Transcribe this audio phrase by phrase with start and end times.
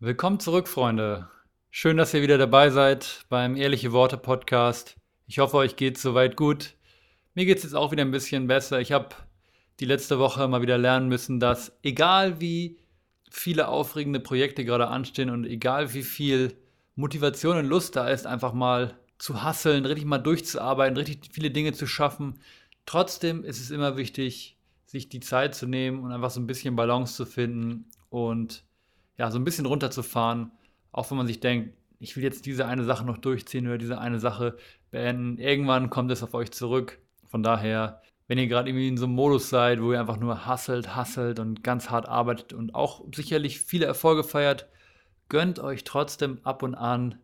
[0.00, 1.28] Willkommen zurück, Freunde.
[1.72, 4.94] Schön, dass ihr wieder dabei seid beim Ehrliche Worte Podcast.
[5.26, 6.76] Ich hoffe, euch geht soweit gut.
[7.34, 8.80] Mir geht es jetzt auch wieder ein bisschen besser.
[8.80, 9.08] Ich habe
[9.80, 12.78] die letzte Woche mal wieder lernen müssen, dass egal wie
[13.28, 16.56] viele aufregende Projekte gerade anstehen und egal wie viel
[16.94, 21.72] Motivation und Lust da ist, einfach mal zu hasseln, richtig mal durchzuarbeiten, richtig viele Dinge
[21.72, 22.38] zu schaffen,
[22.86, 26.76] trotzdem ist es immer wichtig, sich die Zeit zu nehmen und einfach so ein bisschen
[26.76, 28.62] Balance zu finden und
[29.18, 30.52] ja, so ein bisschen runterzufahren,
[30.92, 33.98] auch wenn man sich denkt, ich will jetzt diese eine Sache noch durchziehen oder diese
[33.98, 34.56] eine Sache
[34.90, 35.38] beenden.
[35.38, 36.98] Irgendwann kommt es auf euch zurück.
[37.26, 40.46] Von daher, wenn ihr gerade irgendwie in so einem Modus seid, wo ihr einfach nur
[40.46, 44.68] hasselt, hasselt und ganz hart arbeitet und auch sicherlich viele Erfolge feiert,
[45.28, 47.16] gönnt euch trotzdem ab und an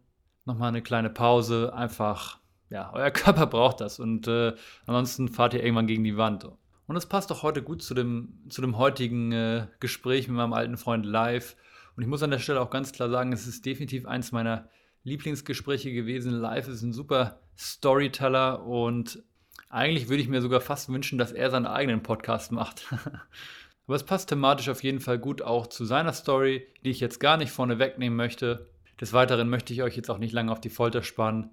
[0.44, 1.72] nochmal eine kleine Pause.
[1.72, 4.54] Einfach, ja, euer Körper braucht das und äh,
[4.86, 6.44] ansonsten fahrt ihr irgendwann gegen die Wand.
[6.86, 10.52] Und das passt auch heute gut zu dem, zu dem heutigen äh, Gespräch mit meinem
[10.52, 11.56] alten Freund live.
[11.96, 14.68] Und ich muss an der Stelle auch ganz klar sagen, es ist definitiv eins meiner
[15.04, 16.32] Lieblingsgespräche gewesen.
[16.32, 19.22] Live ist ein super Storyteller und
[19.68, 22.86] eigentlich würde ich mir sogar fast wünschen, dass er seinen eigenen Podcast macht.
[23.86, 27.20] Aber es passt thematisch auf jeden Fall gut auch zu seiner Story, die ich jetzt
[27.20, 28.70] gar nicht vorne wegnehmen möchte.
[29.00, 31.50] Des Weiteren möchte ich euch jetzt auch nicht lange auf die Folter spannen.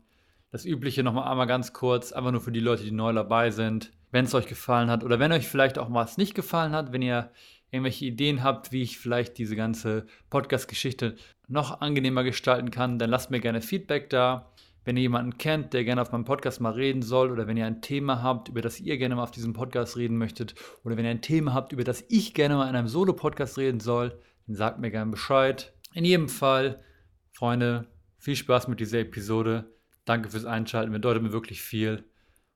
[0.51, 3.91] Das Übliche nochmal einmal ganz kurz, einfach nur für die Leute, die neu dabei sind.
[4.11, 7.01] Wenn es euch gefallen hat oder wenn euch vielleicht auch was nicht gefallen hat, wenn
[7.01, 7.31] ihr
[7.71, 11.15] irgendwelche Ideen habt, wie ich vielleicht diese ganze Podcast-Geschichte
[11.47, 14.51] noch angenehmer gestalten kann, dann lasst mir gerne Feedback da.
[14.83, 17.67] Wenn ihr jemanden kennt, der gerne auf meinem Podcast mal reden soll, oder wenn ihr
[17.67, 21.05] ein Thema habt, über das ihr gerne mal auf diesem Podcast reden möchtet, oder wenn
[21.05, 24.55] ihr ein Thema habt, über das ich gerne mal in einem Solo-Podcast reden soll, dann
[24.55, 25.73] sagt mir gerne Bescheid.
[25.93, 26.83] In jedem Fall,
[27.31, 29.71] Freunde, viel Spaß mit dieser Episode.
[30.05, 32.03] Danke fürs Einschalten, bedeutet mir wirklich viel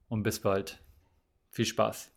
[0.08, 0.84] und bis bald.
[1.52, 2.15] Viel Spaß.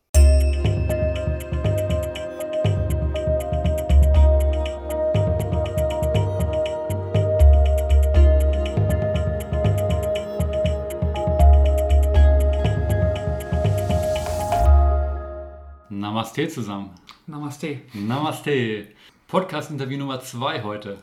[16.08, 16.88] Namaste zusammen.
[17.26, 17.82] Namaste.
[17.92, 18.86] Namaste.
[19.26, 20.96] Podcast-Interview Nummer 2 heute.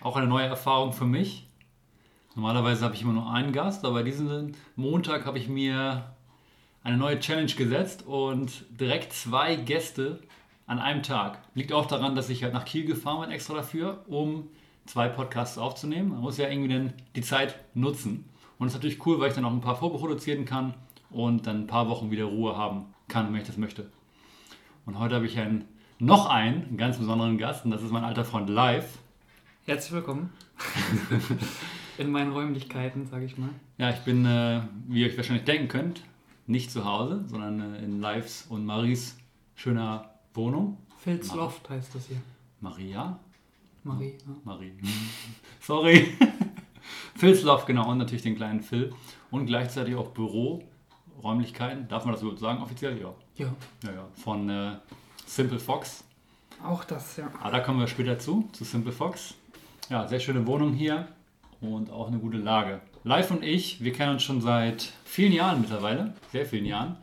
[0.00, 1.46] Auch eine neue Erfahrung für mich.
[2.34, 6.12] Normalerweise habe ich immer nur einen Gast, aber diesen Montag habe ich mir
[6.82, 10.18] eine neue Challenge gesetzt und direkt zwei Gäste
[10.66, 11.38] an einem Tag.
[11.54, 14.48] Liegt auch daran, dass ich halt nach Kiel gefahren bin extra dafür, um
[14.86, 16.08] zwei Podcasts aufzunehmen.
[16.08, 18.28] Man muss ja irgendwie dann die Zeit nutzen.
[18.58, 20.74] Und es ist natürlich cool, weil ich dann auch ein paar vorproduzieren kann
[21.10, 23.86] und dann ein paar Wochen wieder Ruhe haben kann, wenn ich das möchte.
[24.84, 25.64] Und heute habe ich einen,
[26.00, 28.98] noch einen, einen ganz besonderen Gast und das ist mein alter Freund Live.
[29.64, 30.30] Herzlich willkommen
[31.98, 33.50] in meinen Räumlichkeiten, sage ich mal.
[33.78, 36.02] Ja, ich bin, äh, wie ihr euch wahrscheinlich denken könnt,
[36.48, 39.16] nicht zu Hause, sondern äh, in Lives und Maries
[39.54, 40.78] schöner Wohnung.
[40.98, 42.20] Phil's Mar Loft heißt das hier.
[42.60, 43.20] Maria?
[43.84, 44.18] Marie.
[44.26, 44.34] Ja.
[44.42, 44.72] Marie.
[45.60, 46.08] Sorry.
[47.14, 47.88] Phil's Loft, genau.
[47.88, 48.92] Und natürlich den kleinen Phil.
[49.30, 50.08] Und gleichzeitig auch
[51.22, 51.88] Büroräumlichkeiten.
[51.88, 53.00] Darf man das überhaupt sagen offiziell?
[53.00, 53.14] Ja.
[53.36, 53.54] Ja.
[53.84, 54.08] Ja, ja.
[54.14, 54.72] Von äh,
[55.26, 56.04] Simple Fox.
[56.62, 57.30] Auch das, ja.
[57.40, 59.34] Ah, da kommen wir später zu, zu Simple Fox.
[59.88, 61.08] Ja, sehr schöne Wohnung hier
[61.60, 62.80] und auch eine gute Lage.
[63.04, 66.96] Live und ich, wir kennen uns schon seit vielen Jahren mittlerweile, sehr vielen Jahren.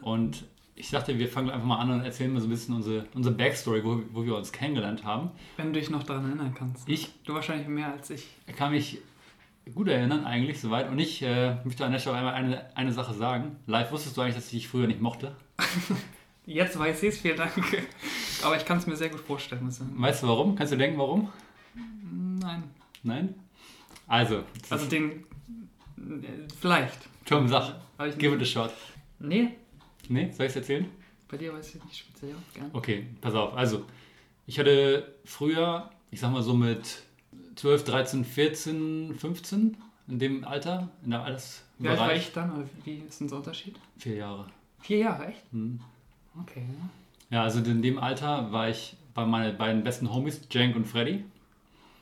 [0.00, 3.06] Und ich dachte, wir fangen einfach mal an und erzählen mal so ein bisschen unsere,
[3.14, 5.30] unsere Backstory, wo, wo wir uns kennengelernt haben.
[5.56, 6.88] Wenn du dich noch daran erinnern kannst.
[6.88, 7.12] Ich?
[7.24, 8.26] Du wahrscheinlich mehr als ich.
[8.48, 8.98] Ich kann mich
[9.72, 10.88] gut erinnern eigentlich soweit.
[10.88, 13.56] Und ich äh, möchte an der Stelle einmal eine, eine Sache sagen.
[13.66, 15.34] Live, wusstest du eigentlich, dass ich dich früher nicht mochte?
[16.46, 17.52] Jetzt weiß ich es, vielen Dank.
[18.42, 19.66] Aber ich kann es mir sehr gut vorstellen.
[19.96, 20.56] Weißt du warum?
[20.56, 21.32] Kannst du denken, warum?
[22.40, 22.64] Nein.
[23.02, 23.34] Nein?
[24.06, 24.44] Also.
[24.68, 25.24] Also den.
[26.60, 26.98] Vielleicht.
[27.24, 27.76] Tom, sag.
[28.18, 28.72] Give it a shot.
[29.18, 29.50] Nee.
[30.08, 30.86] Nee, soll ich es erzählen?
[31.28, 32.34] Bei dir weiß ich nicht speziell.
[32.52, 32.70] Gern.
[32.74, 33.54] Okay, pass auf.
[33.56, 33.86] Also,
[34.46, 37.02] ich hatte früher, ich sag mal so mit
[37.56, 39.76] 12, 13, 14, 15,
[40.08, 41.64] in dem Alter, in der Altersbereich.
[41.78, 42.52] Wie alt war ich dann?
[42.52, 43.76] Oder wie ist denn so Unterschied?
[43.98, 44.46] Vier Jahre.
[44.80, 45.42] Vier Jahre, echt?
[45.52, 45.80] Hm.
[46.42, 46.64] Okay.
[47.30, 51.24] Ja, also in dem Alter war ich bei meinen beiden besten Homies, Jank und Freddy.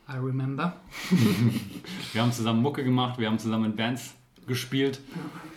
[0.09, 0.77] I remember.
[2.13, 4.15] wir haben zusammen Mucke gemacht, wir haben zusammen in Bands
[4.47, 5.01] gespielt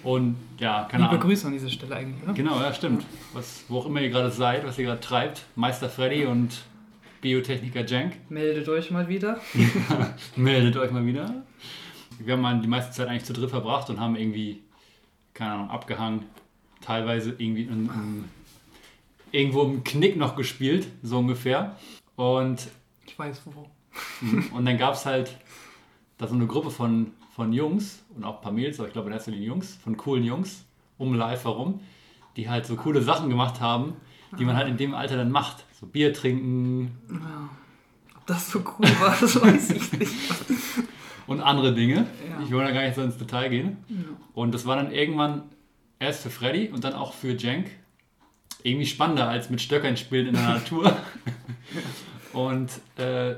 [0.04, 1.28] und ja, keine Liebe Ahnung.
[1.28, 2.34] Grüße an dieser Stelle eigentlich, oder?
[2.34, 3.04] Genau, ja, stimmt.
[3.34, 6.62] Was, wo auch immer ihr gerade seid, was ihr gerade treibt, Meister Freddy und
[7.26, 8.30] Biotechniker Jank.
[8.30, 9.42] Meldet euch mal wieder.
[10.36, 11.42] Meldet euch mal wieder.
[12.20, 14.62] Wir haben mal die meiste Zeit eigentlich zu dritt verbracht und haben irgendwie,
[15.34, 16.26] keine Ahnung, abgehangen.
[16.82, 18.26] Teilweise irgendwie in, in,
[19.32, 21.76] irgendwo im Knick noch gespielt, so ungefähr.
[22.16, 22.68] Und
[23.08, 23.72] ich weiß wo.
[24.56, 25.36] Und dann gab es halt
[26.20, 29.08] da so eine Gruppe von, von Jungs und auch ein paar Mädels, aber ich glaube
[29.08, 30.64] in erster Linie Jungs, von coolen Jungs
[31.00, 31.80] um live herum,
[32.36, 33.94] die halt so coole Sachen gemacht haben,
[34.38, 35.66] die man halt in dem Alter dann macht.
[35.80, 37.50] So Bier trinken, Ja.
[38.26, 40.14] das so cool war, das weiß ich nicht.
[41.28, 42.06] Und andere Dinge.
[42.30, 42.40] Ja.
[42.44, 43.78] Ich will da gar nicht so ins Detail gehen.
[43.90, 43.96] Ja.
[44.34, 45.44] Und das war dann irgendwann
[46.00, 47.72] erst für Freddy und dann auch für Jenk
[48.62, 50.96] irgendwie spannender als mit Stöckern spielen in der Natur.
[52.34, 53.36] und äh,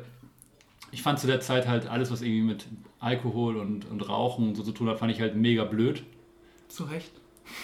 [0.91, 2.65] ich fand zu der Zeit halt alles, was irgendwie mit
[2.99, 6.03] Alkohol und, und Rauchen und so zu tun hat, fand ich halt mega blöd.
[6.67, 7.11] Zu Recht.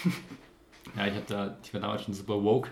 [0.96, 2.68] Ja, ich, hab da, ich war damals schon super woke.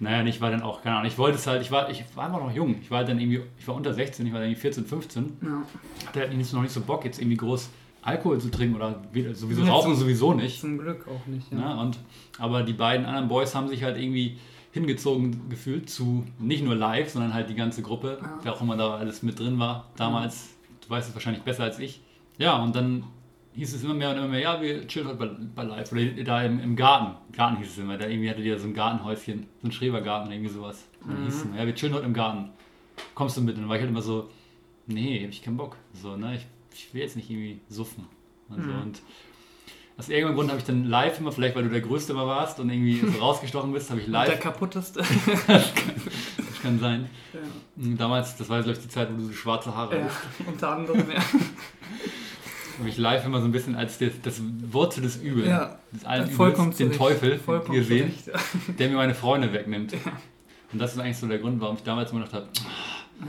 [0.00, 2.26] Naja, ich war dann auch, keine Ahnung, ich wollte es halt, ich war, ich war
[2.26, 2.76] einfach noch jung.
[2.80, 5.36] Ich war dann irgendwie, ich war unter 16, ich war dann irgendwie 14, 15.
[5.42, 5.62] Ja.
[6.06, 7.68] Hatte halt nicht- noch nicht so Bock, jetzt irgendwie groß
[8.02, 9.00] Alkohol zu trinken oder
[9.32, 10.60] sowieso Ja, rauchen zum- sowieso nicht.
[10.60, 11.50] Zum Glück auch nicht.
[11.52, 11.58] Ja.
[11.58, 11.98] Ja, und,
[12.38, 14.38] aber die beiden anderen Boys haben sich halt irgendwie
[14.70, 18.38] hingezogen gefühlt zu nicht nur live, sondern halt die ganze Gruppe, Ja.
[18.42, 20.50] wer auch immer da alles mit drin war damals.
[20.84, 22.00] Du weißt es wahrscheinlich besser als ich.
[22.38, 23.02] Ja, und dann
[23.54, 25.92] hieß es immer mehr und immer mehr, ja, wir chillen heute bei, bei live.
[25.92, 27.16] Oder da im, im Garten.
[27.32, 27.98] Garten hieß es immer.
[27.98, 30.86] Da irgendwie hatte die da so ein Gartenhäuschen, so ein Schrebergarten, irgendwie sowas.
[31.02, 32.50] Und dann hieß es immer, ja, wir chillen heute im Garten.
[33.14, 33.56] Kommst du mit?
[33.56, 34.30] Und dann war ich halt immer so,
[34.86, 35.76] nee, hab ich keinen Bock.
[35.92, 38.06] So, ne, ich, ich will jetzt nicht irgendwie suffen.
[38.48, 38.70] Und, so.
[38.70, 38.82] Mhm.
[38.82, 39.02] und
[39.98, 42.60] aus irgendeinem Grund habe ich dann live immer, vielleicht weil du der Größte immer warst
[42.60, 45.00] und irgendwie so rausgestochen bist, habe ich Und Der live, kaputteste.
[45.48, 45.72] das
[46.62, 47.10] kann sein.
[47.34, 47.40] ja.
[47.96, 50.70] Damals, das war glaube ich die Zeit, wo du so schwarze Haare ja, hattest, unter
[50.70, 51.20] anderem, ja.
[52.78, 54.40] Habe ich live immer so ein bisschen als das, das
[54.70, 57.38] Wurzel des Übels, Ja, des allen vollkommen Übels, den Teufel.
[57.38, 58.32] Vollkommen gesehen, ja.
[58.78, 59.94] der mir meine Freunde wegnimmt.
[60.72, 62.48] Und das ist eigentlich so der Grund, warum ich damals immer gedacht habe,
[63.20, 63.26] Ja.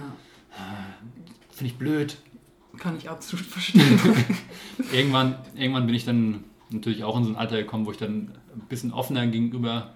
[1.52, 2.18] finde ich blöd.
[2.78, 4.00] Kann ich absolut verstehen.
[4.94, 8.32] Irgendwann, irgendwann bin ich dann natürlich auch in so ein Alter gekommen, wo ich dann
[8.56, 9.94] ein bisschen offener gegenüber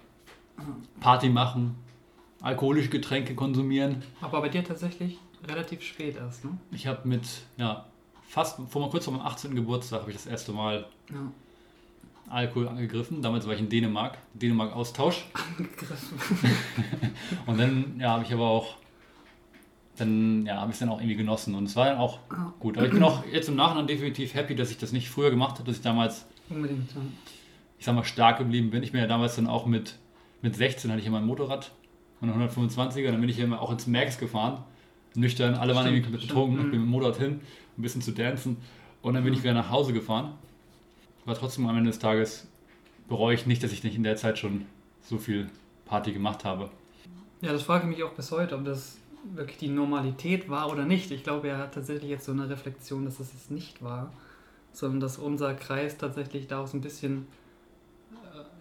[1.00, 1.76] Party machen,
[2.42, 4.02] alkoholische Getränke konsumieren.
[4.20, 5.18] Aber bei dir tatsächlich
[5.48, 6.58] relativ spät erst, ne?
[6.72, 7.22] Ich habe mit,
[7.56, 7.86] ja,
[8.34, 9.54] fast vor mal kurz vor meinem 18.
[9.54, 11.30] Geburtstag habe ich das erste Mal Ja.
[12.30, 13.22] Alkohol angegriffen.
[13.22, 15.26] Damals war ich in Dänemark, Dänemark-Austausch.
[15.56, 16.18] Angegriffen.
[17.46, 18.76] Und dann, ja, habe ich aber auch,
[19.98, 21.54] dann, ja, habe ich es dann auch irgendwie genossen.
[21.54, 22.52] Und es war dann auch Ja.
[22.58, 22.76] gut.
[22.76, 25.54] Aber ich bin auch jetzt im Nachhinein definitiv happy, dass ich das nicht früher gemacht
[25.56, 27.00] habe, dass ich damals, Unbedingt, ja.
[27.78, 28.82] ich sag mal, stark geblieben bin.
[28.82, 29.96] Ich bin ja damals dann auch mit,
[30.42, 31.70] mit 16 hatte ich immer ein Motorrad
[32.20, 33.12] und eine 125er.
[33.12, 34.64] Dann bin ich ja auch ins Max gefahren.
[35.14, 36.58] Nüchtern, alle waren Stimmt, irgendwie komplett betrunken.
[36.58, 36.70] Ich mhm.
[36.70, 37.40] bin mit dem Motorrad hin,
[37.78, 38.56] ein bisschen zu dancen.
[39.02, 40.32] Und dann bin ich wieder nach Hause gefahren.
[41.24, 42.46] War trotzdem am Ende des Tages
[43.08, 44.66] bereue ich nicht, dass ich nicht in der Zeit schon
[45.02, 45.48] so viel
[45.84, 46.70] Party gemacht habe.
[47.40, 48.96] Ja, das frage ich mich auch bis heute, ob das
[49.34, 51.10] wirklich die Normalität war oder nicht.
[51.10, 54.12] Ich glaube, er hat tatsächlich jetzt so eine Reflexion, dass es es nicht war,
[54.72, 57.26] sondern dass unser Kreis tatsächlich da auch so ein bisschen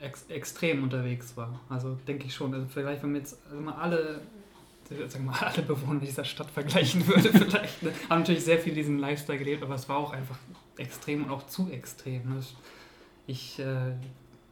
[0.02, 1.60] äh, ex extrem unterwegs war.
[1.70, 2.54] Also denke ich schon.
[2.54, 4.22] Also vielleicht, wenn wir jetzt also mal alle,
[4.90, 7.92] sagen mal, alle Bewohner dieser Stadt vergleichen würde, vielleicht, ne?
[8.10, 10.38] haben natürlich sehr viel diesen Lifestyle gelebt, aber es war auch einfach
[10.78, 12.30] extrem und auch zu extrem.
[12.30, 12.40] Ne?
[13.28, 13.92] Ich äh,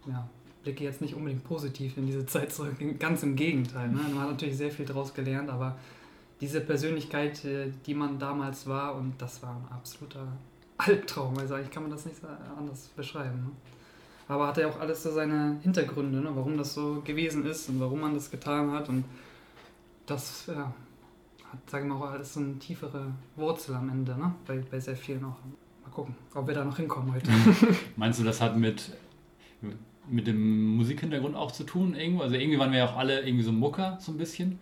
[0.08, 0.30] ja,
[0.64, 3.90] blicke jetzt nicht unbedingt positiv in diese Zeit zurück, ganz im Gegenteil.
[3.90, 4.02] Ne?
[4.14, 5.78] Man hat natürlich sehr viel daraus gelernt, aber
[6.40, 10.28] diese Persönlichkeit, äh, die man damals war, und das war ein absoluter
[10.78, 12.18] Albtraum, also eigentlich kann man das nicht
[12.58, 13.44] anders beschreiben.
[13.44, 13.52] Ne?
[14.28, 16.32] Aber hat ja auch alles so seine Hintergründe, ne?
[16.34, 19.04] warum das so gewesen ist und warum man das getan hat und
[20.12, 20.74] das ja,
[21.52, 24.34] hat, sagen wir mal, auch alles so eine tiefere Wurzel am Ende, ne?
[24.46, 25.38] bei, bei sehr vielen auch.
[25.84, 27.32] Mal gucken, ob wir da noch hinkommen heute.
[27.96, 28.92] Meinst du, das hat mit,
[30.08, 32.24] mit dem Musikhintergrund auch zu tun irgendwo?
[32.24, 34.60] Also irgendwie waren wir ja auch alle irgendwie so Mucker, so ein bisschen.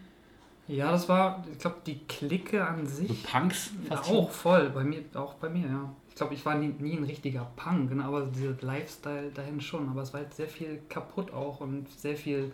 [0.67, 3.07] Ja, das war, ich glaube, die Clique an sich.
[3.07, 5.91] So Punks Ja, fast auch voll, bei mir, auch bei mir, ja.
[6.09, 9.89] Ich glaube, ich war nie, nie ein richtiger Punk, ne, aber dieser Lifestyle dahin schon.
[9.89, 12.51] Aber es war halt sehr viel kaputt auch und sehr viel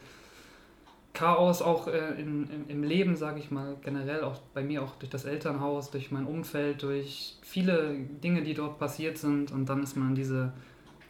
[1.16, 4.96] Chaos auch äh, in, im, im Leben, sage ich mal, generell auch bei mir auch
[4.98, 9.52] durch das Elternhaus, durch mein Umfeld, durch viele Dinge, die dort passiert sind.
[9.52, 10.54] Und dann ist man in diese,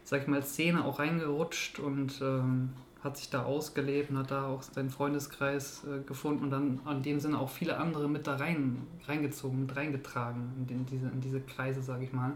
[0.03, 2.69] sag ich mal, Szene auch reingerutscht und ähm,
[3.05, 7.03] hat sich da ausgelebt und hat da auch seinen Freundeskreis äh, gefunden und dann in
[7.03, 11.21] dem Sinne auch viele andere mit da rein, reingezogen, mit reingetragen in, den, diese, in
[11.21, 12.33] diese Kreise, sage ich mal.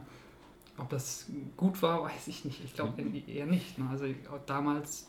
[0.78, 1.26] Ob das
[1.58, 2.64] gut war, weiß ich nicht.
[2.64, 3.80] Ich glaube eher nicht.
[3.80, 3.88] Ne?
[3.90, 4.06] Also
[4.46, 5.08] damals,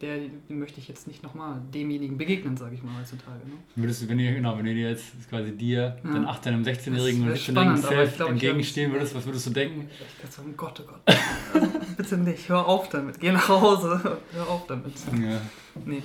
[0.00, 0.18] der
[0.48, 3.38] möchte ich jetzt nicht nochmal demjenigen begegnen, sage ich mal heutzutage.
[3.46, 3.52] Ne?
[3.76, 6.12] Würdest du, wenn ihr, genau, wenn ihr dir jetzt quasi dir, Ja.
[6.12, 8.92] dann 18, einem 16-Jährigen und Das 17-Jährigen wär spannend, aber ich Self glaub, ich entgegenstehen
[8.92, 9.88] würdest, was würdest du denken?
[9.90, 11.16] Ich dachte so, oh Gott, oh Gott.
[11.54, 13.18] Also, bitte nicht, hör auf damit.
[13.20, 14.00] Geh nach Hause,
[14.32, 14.94] hör auf damit.
[15.20, 15.40] Ja.
[15.84, 16.02] Nee,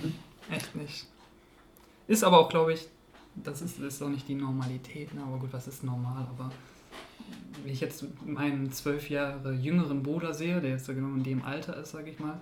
[0.51, 1.08] echt nicht.
[2.08, 2.88] Ist aber auch, glaube ich,
[3.36, 5.22] das ist, ist auch nicht die Normalität, ne?
[5.22, 6.25] aber gut, was ist normal?
[6.30, 6.51] Aber
[7.63, 11.44] wenn ich jetzt meinen zwölf Jahre jüngeren Bruder sehe, der jetzt so genau in dem
[11.44, 12.39] Alter ist, sage ich mal,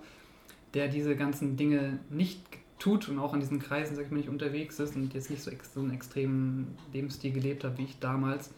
[0.74, 2.40] der diese ganzen Dinge nicht
[2.78, 5.42] tut und auch in diesen Kreisen, sag ich mal, nicht unterwegs ist und jetzt nicht
[5.42, 8.50] so, so einen extremen Lebensstil gelebt hat wie ich damals,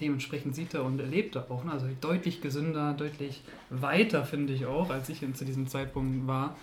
[0.00, 1.64] dementsprechend sieht er und erlebt er auch.
[1.64, 1.72] Ne?
[1.72, 6.56] Also deutlich gesünder, deutlich weiter, finde ich auch, als ich zu diesem Zeitpunkt war.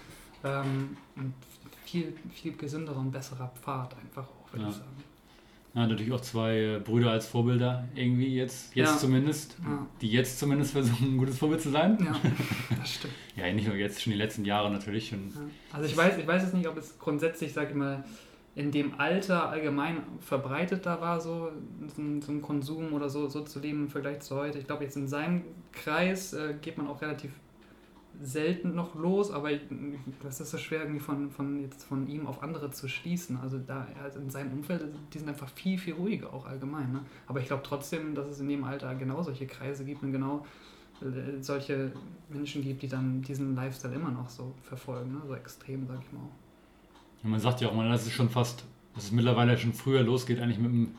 [0.44, 1.34] Ähm, und
[1.86, 4.70] viel, viel gesünderer und besserer Pfad einfach auch, würde Ja.
[4.70, 5.11] ich sagen.
[5.74, 8.98] Ja, natürlich auch zwei äh, Brüder als Vorbilder, irgendwie jetzt, jetzt Ja.
[8.98, 9.88] zumindest, Ja.
[10.02, 11.98] die jetzt zumindest versuchen, ein gutes Vorbild zu sein.
[12.04, 12.14] Ja,
[12.78, 13.14] das stimmt.
[13.38, 15.30] Ja, nicht nur jetzt, schon die letzten Jahre natürlich schon.
[15.30, 15.40] Ja.
[15.72, 18.04] Also ich weiß, ich weiß jetzt nicht, ob es grundsätzlich, sag ich mal,
[18.54, 21.52] in dem Alter allgemein verbreiteter war, so,
[21.96, 24.60] so, ein- so ein Konsum oder so, so zu leben im Vergleich zu heute.
[24.60, 27.32] Ich glaube, jetzt in seinem Kreis äh, geht man auch relativ
[28.22, 29.62] selten noch los, aber ich,
[30.22, 33.38] das ist so schwer irgendwie von, von, jetzt von ihm auf andere zu schließen.
[33.38, 36.92] Also da also in seinem Umfeld, die sind einfach viel, viel ruhiger auch allgemein.
[36.92, 37.00] Ne?
[37.28, 40.46] Aber ich glaube trotzdem, dass es in dem Alter genau solche Kreise gibt und genau
[41.02, 41.92] äh, solche
[42.30, 45.22] Menschen gibt, die dann diesen Lifestyle immer noch so verfolgen, ne?
[45.28, 46.30] so extrem, sag ich mal.
[47.24, 48.64] Und man sagt ja auch mal, das ist schon fast,
[48.94, 50.96] dass es mittlerweile schon früher losgeht, eigentlich mit dem,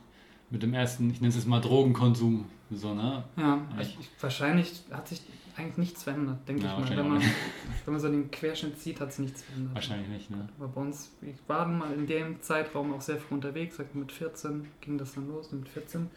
[0.51, 2.47] mit dem ersten, ich nenne es jetzt mal Drogenkonsum.
[2.71, 3.25] So, ne?
[3.37, 5.23] Ja, Ja, ich, ich, wahrscheinlich hat sich
[5.57, 6.97] eigentlich nichts verändert, denke Ja, ich mal.
[6.97, 9.75] Wenn man, wenn man so den Querschnitt sieht, hat sich nichts verändert.
[9.75, 10.49] Wahrscheinlich nicht, ne?
[10.59, 14.11] Aber bei uns, ich war mal in dem Zeitraum auch sehr früh unterwegs, sag mit
[14.13, 16.09] 14 ging das dann los, mit 14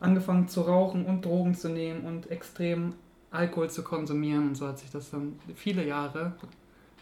[0.00, 2.94] angefangen zu rauchen und Drogen zu nehmen und extrem
[3.30, 6.34] Alkohol zu konsumieren und so hat sich das dann viele Jahre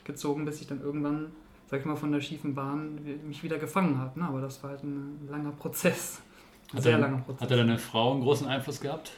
[0.04, 1.32] gezogen, bis ich dann irgendwann,
[1.70, 4.18] sag ich mal, von der schiefen Bahn mich wieder gefangen habe.
[4.20, 4.26] Ne?
[4.26, 6.20] Aber das war halt ein langer Prozess.
[6.72, 7.42] Ein Hat sehr er- langer Prozess.
[7.42, 9.12] Hat er deine Frau einen großen Einfluss gehabt?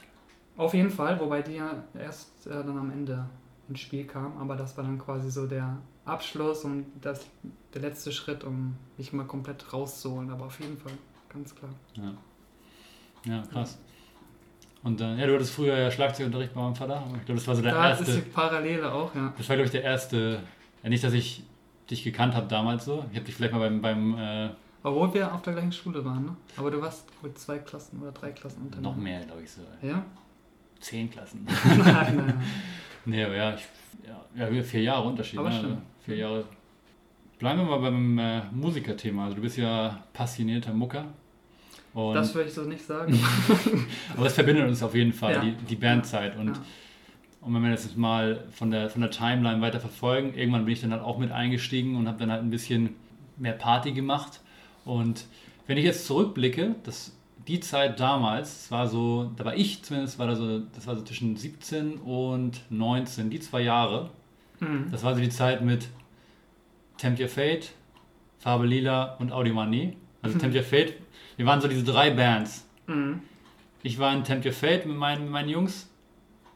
[0.62, 3.24] Auf jeden Fall, wobei die ja erst äh, dann am Ende
[3.68, 7.26] ins Spiel kam, aber das war dann quasi so der Abschluss und das,
[7.74, 10.92] der letzte Schritt, um mich mal komplett rauszuholen, aber auf jeden Fall,
[11.28, 11.70] ganz klar.
[11.94, 12.12] Ja.
[13.24, 13.78] Ja, krass.
[14.82, 17.04] Und dann, ja, du hattest früher ja Schlagzeugunterricht bei meinem Vater.
[17.18, 18.04] Ich glaube, das war so der da erste.
[18.04, 19.32] ist die Parallele auch, ja.
[19.36, 20.40] Das war, glaube ich, der erste.
[20.82, 21.44] Ja, nicht, dass ich
[21.88, 23.04] dich gekannt habe damals so.
[23.10, 24.50] Ich habe dich vielleicht mal beim, beim äh,
[24.82, 26.36] Obwohl wir auf der gleichen Schule waren, ne?
[26.56, 29.60] Aber du warst mit zwei Klassen oder drei Klassen unter noch mehr, glaube ich, so.
[29.82, 30.04] Ja?
[30.82, 31.46] Zehn Klassen.
[31.64, 32.42] nein, nein,
[33.06, 33.62] nee, aber ja, ich,
[34.36, 35.38] ja, ja, vier Jahre Unterschied.
[35.38, 35.58] Aber ne?
[35.58, 35.78] stimmt.
[36.04, 36.44] Vier Jahre.
[37.38, 39.24] Bleiben wir mal beim äh, Musikerthema.
[39.24, 41.06] Also du bist ja passionierter Mucker.
[41.94, 43.18] Und, Das würde ich so nicht sagen.
[44.16, 45.40] aber es verbindet uns auf jeden Fall, Ja.
[45.40, 46.36] die, die Bandzeit.
[46.36, 46.62] Und, Ja.
[47.42, 50.72] und wenn wir das jetzt mal von der, von der Timeline weiter verfolgen, irgendwann bin
[50.72, 52.94] ich dann halt auch mit eingestiegen und habe dann halt ein bisschen
[53.36, 54.40] mehr Party gemacht.
[54.84, 55.26] Und
[55.66, 57.16] wenn ich jetzt zurückblicke, das,
[57.48, 60.96] die Zeit damals, das war so, da war ich zumindest, war da so, das war
[60.96, 64.10] so zwischen 17 und 19, die zwei Jahre.
[64.60, 64.88] Mhm.
[64.90, 65.88] Das war so die Zeit mit
[66.98, 67.72] Tempt Your Fate,
[68.38, 69.96] Farbe Lila und Audi Money.
[70.22, 70.94] Also Tempt Your Fate,
[71.36, 72.66] wir waren so diese drei Bands.
[72.86, 73.20] Mhm.
[73.82, 75.88] Ich war in Tempt Your Fate mit meinen, mit meinen Jungs.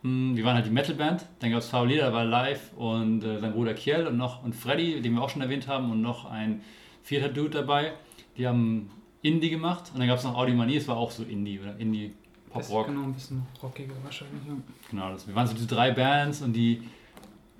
[0.02, 1.26] Hm, Wir waren halt die Metalband.
[1.40, 4.44] Dann gab es Farbe Lila, der war live und äh, sein Bruder Kiel und noch
[4.44, 6.62] und Freddy, den wir auch schon erwähnt haben, und noch ein
[7.02, 7.92] vierter Dude dabei.
[8.36, 8.90] Die haben
[9.26, 11.76] Indie gemacht und dann gab es noch Audi Money, es war auch so Indie oder
[11.78, 12.12] Indie
[12.50, 12.86] Pop Ist Rock.
[12.86, 14.40] Genau, ein bisschen rockiger wahrscheinlich.
[14.46, 14.54] Ja.
[14.90, 16.82] Genau, das, wir waren so diese drei Bands und die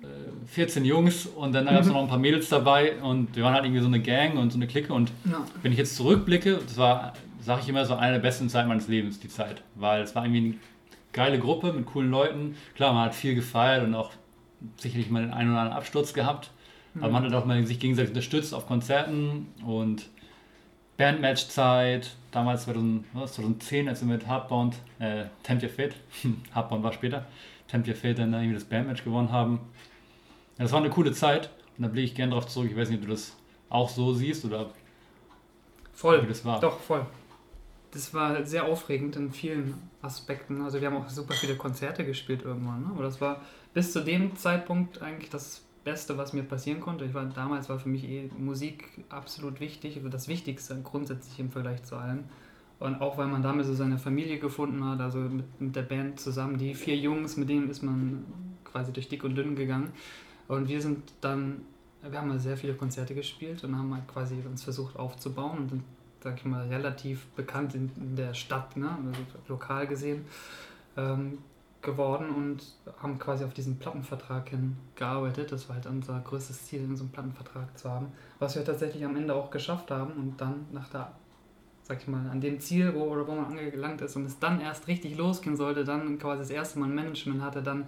[0.01, 0.05] äh,
[0.47, 3.65] 14 Jungs und dann gab es noch ein paar Mädels dabei und wir waren halt
[3.65, 5.45] irgendwie so eine Gang und so eine Clique und Ja.
[5.61, 8.87] wenn ich jetzt zurückblicke, das war, sage ich immer, so eine der besten Zeiten meines
[8.87, 10.55] Lebens, die Zeit, weil es war irgendwie eine
[11.13, 12.55] geile Gruppe mit coolen Leuten.
[12.75, 14.11] Klar, man hat viel gefeiert und auch
[14.77, 16.51] sicherlich mal den einen oder anderen Absturz gehabt,
[16.99, 20.07] aber man hat auch mal sich gegenseitig unterstützt auf Konzerten und
[20.97, 25.95] Bandmatch-Zeit, damals 2000, was, 2010, als wir mit Hardbound, äh, Tempt Your Fate,
[26.53, 27.25] Hardbound war später,
[27.67, 29.59] Tempt Your Fate dann irgendwie das Bandmatch gewonnen haben.
[30.57, 32.69] Ja, das war eine coole Zeit und da blicke ich gerne drauf zurück.
[32.71, 33.35] Ich weiß nicht, ob du das
[33.69, 34.71] auch so siehst oder
[35.93, 36.23] Voll.
[36.23, 36.59] wie das war.
[36.59, 37.05] Doch, voll.
[37.91, 40.61] Das war sehr aufregend in vielen Aspekten.
[40.61, 42.81] Also wir haben auch super viele Konzerte gespielt irgendwann.
[42.83, 42.89] Ne?
[42.93, 43.41] Aber das war
[43.73, 47.05] bis zu dem Zeitpunkt eigentlich das Beste, was mir passieren konnte.
[47.05, 51.49] Ich war, damals war für mich eh Musik absolut wichtig, also das Wichtigste grundsätzlich im
[51.49, 52.25] Vergleich zu allem.
[52.77, 56.19] Und auch weil man damit so seine Familie gefunden hat, also mit, mit der Band
[56.19, 58.25] zusammen, die vier Jungs, mit denen ist man
[58.65, 59.93] quasi durch dick und dünn gegangen.
[60.49, 61.61] Und wir sind dann,
[62.01, 65.69] wir haben mal sehr viele Konzerte gespielt und haben halt quasi uns versucht aufzubauen und
[65.69, 65.83] sind,
[66.19, 68.89] sag ich mal, relativ bekannt in, in der Stadt, ne?
[68.89, 70.25] also lokal gesehen,
[70.97, 71.37] ähm,
[71.87, 72.63] geworden und
[73.01, 75.51] haben quasi auf diesen Plattenvertrag hingearbeitet.
[75.51, 78.07] Das war halt unser größtes Ziel, so einen Plattenvertrag zu haben,
[78.39, 81.13] was wir tatsächlich am Ende auch geschafft haben und dann nach der
[81.87, 84.59] sag ich mal, an dem Ziel, wo, oder wo man angelangt ist und es dann
[84.59, 87.87] erst richtig losgehen sollte, dann quasi das erste Mal ein Management hatte, dann,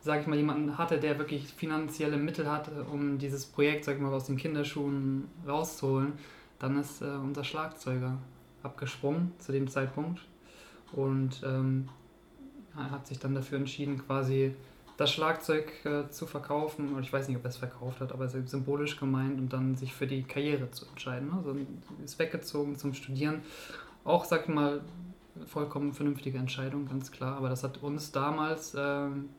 [0.00, 4.00] sag ich mal, jemanden hatte, der wirklich finanzielle Mittel hatte, um dieses Projekt, sag ich
[4.00, 6.14] mal, aus den Kinderschuhen rauszuholen,
[6.58, 8.16] dann ist äh, unser Schlagzeuger
[8.62, 10.26] abgesprungen zu dem Zeitpunkt
[10.92, 11.90] und ähm,
[12.76, 14.54] hat sich dann dafür entschieden, quasi
[14.96, 18.28] das Schlagzeug äh, zu verkaufen, oder ich weiß nicht, ob er es verkauft hat, aber
[18.28, 21.32] symbolisch gemeint und dann sich für die Karriere zu entscheiden.
[21.36, 21.56] Also
[22.04, 23.42] ist weggezogen zum Studieren.
[24.04, 24.82] Auch, sag ich mal,
[25.46, 27.36] vollkommen vernünftige Entscheidung, ganz klar.
[27.36, 29.30] Aber das hat uns damals ähm,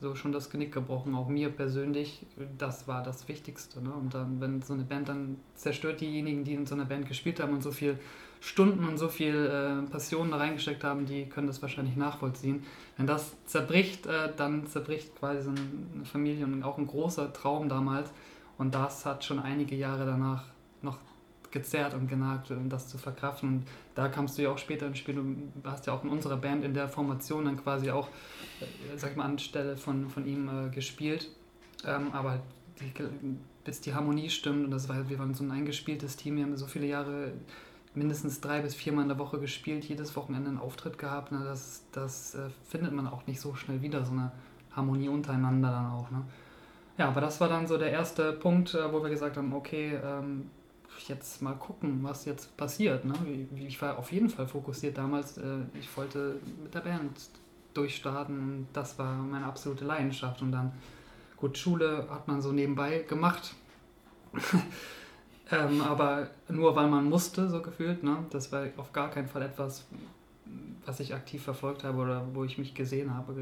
[0.00, 2.24] so schon das Genick gebrochen, auch mir persönlich.
[2.56, 3.82] Das war das Wichtigste.
[3.82, 3.92] Ne?
[3.92, 7.40] Und dann, wenn so eine Band dann zerstört diejenigen, die in so einer Band gespielt
[7.40, 7.98] haben und so viel
[8.42, 12.64] Stunden und so viel äh, Passion da reingesteckt haben, die können das wahrscheinlich nachvollziehen.
[12.96, 17.68] Wenn das zerbricht, äh, dann zerbricht quasi so eine Familie und auch ein großer Traum
[17.68, 18.10] damals.
[18.58, 20.46] Und das hat schon einige Jahre danach
[20.82, 20.98] noch
[21.52, 23.48] gezerrt und genagt, um das zu verkraften.
[23.48, 25.14] Und da kamst du ja auch später ins Spiel.
[25.14, 25.24] Du
[25.62, 28.08] hast ja auch in unserer Band in der Formation dann quasi auch,
[28.60, 31.30] äh, sag ich mal, anstelle von, von ihm äh, gespielt.
[31.86, 32.40] Ähm, aber
[32.80, 32.92] die,
[33.64, 36.56] bis die Harmonie stimmt und das war, wir waren so ein eingespieltes Team, wir haben
[36.56, 37.34] so viele Jahre
[37.94, 41.32] mindestens drei bis viermal in der Woche gespielt, jedes Wochenende einen Auftritt gehabt.
[41.32, 41.42] Ne?
[41.44, 44.32] Das, das äh, findet man auch nicht so schnell wieder, so eine
[44.74, 46.10] Harmonie untereinander dann auch.
[46.10, 46.22] Ne?
[46.98, 49.98] Ja, aber das war dann so der erste Punkt, äh, wo wir gesagt haben, okay,
[50.02, 50.50] ähm,
[51.08, 53.04] jetzt mal gucken, was jetzt passiert.
[53.04, 53.14] Ne?
[53.56, 55.36] Ich war auf jeden Fall fokussiert damals.
[55.38, 57.10] Äh, ich wollte mit der Band
[57.74, 58.68] durchstarten.
[58.72, 60.42] Das war meine absolute Leidenschaft.
[60.42, 60.72] Und dann,
[61.36, 63.54] gut, Schule hat man so nebenbei gemacht.
[65.52, 68.02] ähm, aber nur weil man musste, so gefühlt.
[68.02, 68.16] Ne?
[68.30, 69.86] Das war auf gar keinen Fall etwas,
[70.86, 73.34] was ich aktiv verfolgt habe oder wo ich mich gesehen habe.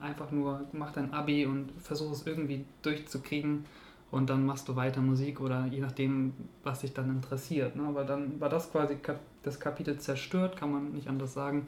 [0.00, 3.66] Einfach nur, mach dein Abi und versuch es irgendwie durchzukriegen
[4.10, 6.32] und dann machst du weiter Musik oder je nachdem,
[6.64, 7.76] was dich dann interessiert.
[7.76, 7.84] Ne?
[7.84, 8.96] Aber dann war das quasi
[9.42, 11.66] das Kapitel zerstört, kann man nicht anders sagen.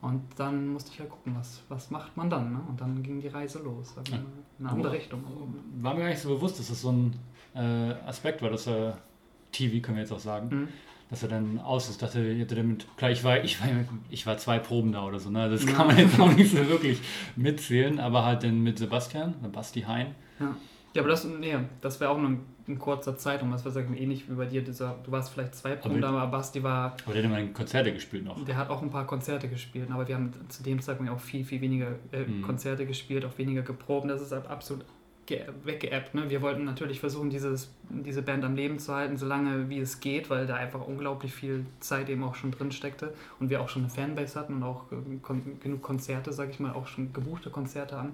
[0.00, 2.52] Und dann musste ich ja gucken, was, was macht man dann.
[2.52, 2.60] Ne?
[2.68, 4.14] Und dann ging die Reise los, in
[4.60, 5.24] eine andere Richtung.
[5.80, 7.16] War mir gar nicht so bewusst, dass das so ein
[7.54, 8.98] äh, Aspekt war, dass er
[9.54, 10.68] TV, können wir jetzt auch sagen, mhm.
[11.10, 12.02] dass er dann aus ist.
[12.02, 13.68] Dachte, ich hätte damit, klar, ich war, ich war,
[14.10, 15.48] ich war zwei Proben da oder so, ne?
[15.48, 17.00] das kann man jetzt auch nicht so wirklich
[17.36, 20.14] mitzählen, aber halt dann mit Sebastian, Basti Hein.
[20.40, 20.54] Ja
[20.94, 23.94] ja, aber das, nee, das wäre auch nur in kurzer Zeit und was wir sagen,
[23.96, 24.62] ähnlich wie bei dir.
[24.62, 26.96] Dieser, du warst vielleicht zwei Proben da, aber Basti war.
[27.04, 28.42] Aber der hat immer Konzerte gespielt noch.
[28.44, 31.44] Der hat auch ein paar Konzerte gespielt, aber wir haben zu dem Zeitpunkt auch viel,
[31.44, 32.42] viel weniger äh, mhm.
[32.42, 34.08] Konzerte gespielt, auch weniger geprobt.
[34.08, 34.84] Das ist halt absolut
[35.64, 36.14] weggeappt.
[36.14, 36.30] Ne?
[36.30, 40.00] Wir wollten natürlich versuchen, dieses, diese Band am Leben zu halten, so lange wie es
[40.00, 43.68] geht, weil da einfach unglaublich viel Zeit eben auch schon drin steckte und wir auch
[43.68, 47.12] schon eine Fanbase hatten und auch äh, kon genug Konzerte, sag ich mal, auch schon
[47.12, 48.12] gebuchte Konzerte an.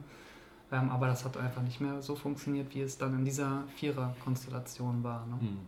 [0.73, 5.03] Ähm, aber das hat einfach nicht mehr so funktioniert, wie es dann in dieser Vierer-Konstellation
[5.03, 5.27] war.
[5.27, 5.41] Ne?
[5.41, 5.59] Hm.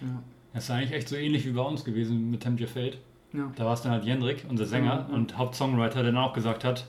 [0.00, 0.22] Ja.
[0.54, 2.98] Das ist eigentlich echt so ähnlich wie bei uns gewesen mit Temperature Fate.
[3.32, 3.50] Ja.
[3.56, 6.64] Da war es dann halt Jendrik, unser Sänger ja, und Hauptsongwriter, der dann auch gesagt
[6.64, 6.86] hat,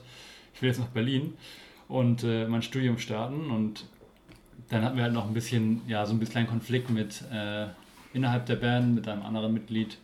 [0.52, 1.32] ich will jetzt nach Berlin
[1.88, 3.86] und äh, mein Studium starten und
[4.68, 7.66] dann hatten wir halt noch ein bisschen, ja, so ein bisschen Konflikt mit äh,
[8.12, 9.98] innerhalb der Band, mit einem anderen Mitglied,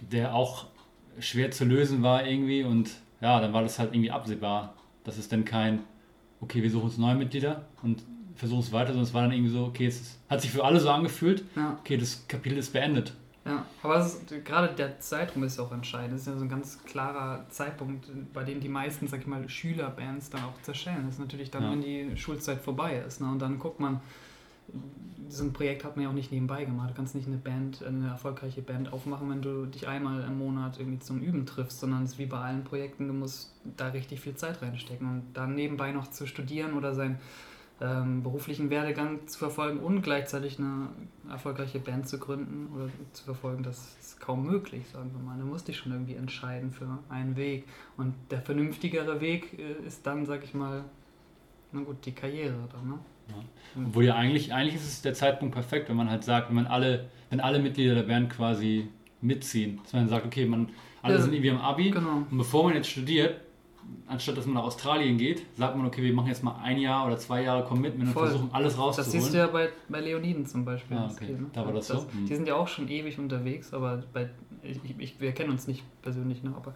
[0.00, 0.66] der auch
[1.18, 2.90] schwer zu lösen war irgendwie und
[3.20, 5.80] ja, dann war das halt irgendwie absehbar, dass es denn kein
[6.44, 8.02] okay, wir suchen uns neue Mitglieder und
[8.36, 10.80] versuchen es weiter, sondern es war dann irgendwie so, okay, es hat sich für alle
[10.80, 11.76] so angefühlt, ja.
[11.80, 13.12] okay, das Kapitel ist beendet.
[13.46, 16.14] Ja, aber ist, gerade der Zeitraum ist ja auch entscheidend.
[16.14, 19.46] Das ist ja so ein ganz klarer Zeitpunkt, bei dem die meisten, sag ich mal,
[19.48, 21.02] Schülerbands dann auch zerschellen.
[21.04, 21.70] Das ist natürlich dann, ja.
[21.72, 23.20] wenn die Schulzeit vorbei ist.
[23.20, 23.28] Ne?
[23.28, 24.00] Und dann guckt man,
[25.28, 26.90] so ein Projekt hat man ja auch nicht nebenbei gemacht.
[26.90, 30.78] Du kannst nicht eine Band, eine erfolgreiche Band aufmachen, wenn du dich einmal im Monat
[30.78, 34.20] irgendwie zum Üben triffst, sondern es ist wie bei allen Projekten, du musst da richtig
[34.20, 37.18] viel Zeit reinstecken und dann nebenbei noch zu studieren oder seinen
[37.80, 40.88] ähm, beruflichen Werdegang zu verfolgen und gleichzeitig eine
[41.28, 45.36] erfolgreiche Band zu gründen oder zu verfolgen, das ist kaum möglich, sagen wir mal.
[45.38, 47.66] Da musst dich schon irgendwie entscheiden für einen Weg.
[47.96, 50.84] Und der vernünftigere Weg äh, ist dann, sag ich mal,
[51.72, 52.98] na gut, die Karriere dann, ne?
[53.28, 53.82] Ja.
[53.86, 56.66] Obwohl ja eigentlich, eigentlich ist es der Zeitpunkt perfekt, wenn man halt sagt, wenn man
[56.66, 58.88] alle, wenn alle Mitglieder der Band quasi
[59.20, 59.80] mitziehen.
[59.82, 60.68] Dass man sagt, okay, man,
[61.02, 62.26] alle ja, sind irgendwie am Abi genau.
[62.30, 63.40] und bevor man jetzt studiert,
[64.06, 67.06] anstatt dass man nach Australien geht, sagt man, okay, wir machen jetzt mal ein Jahr
[67.06, 68.96] oder zwei Jahre Commitment und versuchen alles rauszuholen.
[68.96, 70.96] Das siehst du ja bei, bei Leoniden zum Beispiel.
[70.96, 71.32] Ah, okay.
[71.32, 71.46] Ne?
[71.52, 72.08] Da war das, das so.
[72.28, 74.28] Die sind ja auch schon ewig unterwegs, aber bei,
[74.62, 76.52] ich, ich, wir kennen uns nicht persönlich, ne?
[76.56, 76.74] aber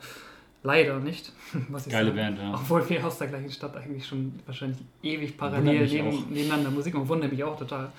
[0.63, 1.33] Leider nicht.
[1.89, 2.13] Geile sage.
[2.13, 2.53] Band, ja.
[2.53, 7.09] Obwohl wir aus der gleichen Stadt eigentlich schon wahrscheinlich ewig parallel neben, nebeneinander Musik und
[7.09, 7.93] wundert mich auch total.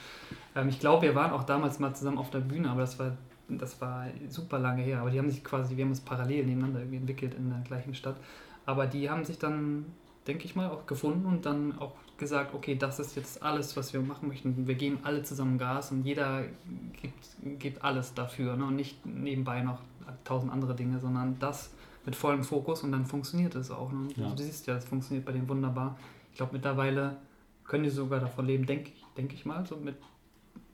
[0.55, 3.15] Ähm, ich glaube, wir waren auch damals mal zusammen auf der Bühne, aber das war,
[3.47, 4.99] das war super lange her.
[4.99, 7.95] Aber die haben sich quasi, wir haben uns parallel nebeneinander irgendwie entwickelt in der gleichen
[7.95, 8.17] Stadt.
[8.69, 9.84] Aber die haben sich dann,
[10.27, 13.93] denke ich mal, auch gefunden und dann auch gesagt, okay, das ist jetzt alles, was
[13.93, 14.67] wir machen möchten.
[14.67, 16.43] Wir geben alle zusammen Gas und jeder
[17.01, 18.55] gibt, gibt alles dafür.
[18.55, 18.65] Ne?
[18.65, 19.79] Und nicht nebenbei noch
[20.23, 21.71] tausend andere Dinge, sondern das
[22.05, 23.91] mit vollem Fokus und dann funktioniert es auch.
[23.91, 24.10] Ne?
[24.15, 24.25] Ja.
[24.25, 25.97] Also, du siehst ja, es funktioniert bei denen wunderbar.
[26.29, 27.17] Ich glaube, mittlerweile
[27.63, 29.95] können die sogar davon leben, denke ich, denk ich mal, so mit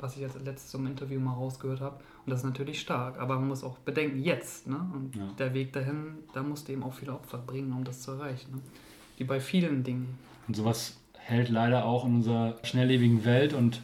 [0.05, 1.95] was ich als letztes im Interview mal rausgehört habe.
[2.25, 3.19] Und das ist natürlich stark.
[3.19, 4.67] Aber man muss auch bedenken, jetzt.
[4.67, 4.77] Ne?
[4.93, 5.27] Und ja.
[5.39, 8.51] der Weg dahin, da musst du eben auch viele Opfer bringen, um das zu erreichen.
[8.51, 8.61] Ne?
[9.17, 10.17] Wie bei vielen Dingen.
[10.47, 13.81] Und sowas hält leider auch in unserer schnelllebigen Welt und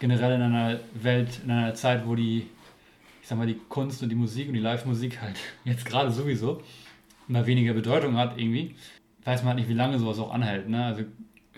[0.00, 2.46] generell in einer Welt, in einer Zeit, wo die
[3.22, 6.60] ich sag mal, die Kunst und die Musik und die Live-Musik halt jetzt gerade sowieso
[7.26, 8.74] immer weniger Bedeutung hat irgendwie,
[9.24, 10.68] weiß man halt nicht, wie lange sowas auch anhält.
[10.68, 10.84] Ne?
[10.84, 11.04] Also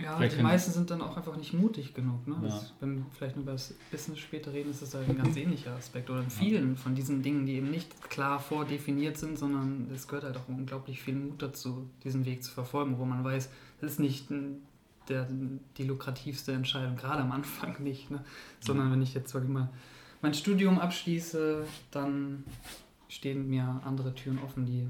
[0.02, 2.26] Ja, die meisten sind dann auch einfach nicht mutig genug.
[2.26, 2.36] Ne?
[2.42, 5.36] Das, wenn wir vielleicht nur über das Business später reden, ist das halt ein ganz
[5.36, 6.10] ähnlicher Aspekt.
[6.10, 10.24] Oder in vielen von diesen Dingen, die eben nicht klar vordefiniert sind, sondern es gehört
[10.24, 13.48] halt auch unglaublich viel Mut dazu, diesen Weg zu verfolgen, wo man weiß,
[13.80, 14.26] das ist nicht
[15.08, 15.28] der,
[15.78, 18.10] die lukrativste Entscheidung, gerade am Anfang nicht.
[18.10, 18.22] Ne?
[18.60, 19.70] Sondern wenn ich jetzt, sag ich mal,
[20.20, 22.44] mein Studium abschließe, dann
[23.08, 24.88] stehen mir andere Türen offen, die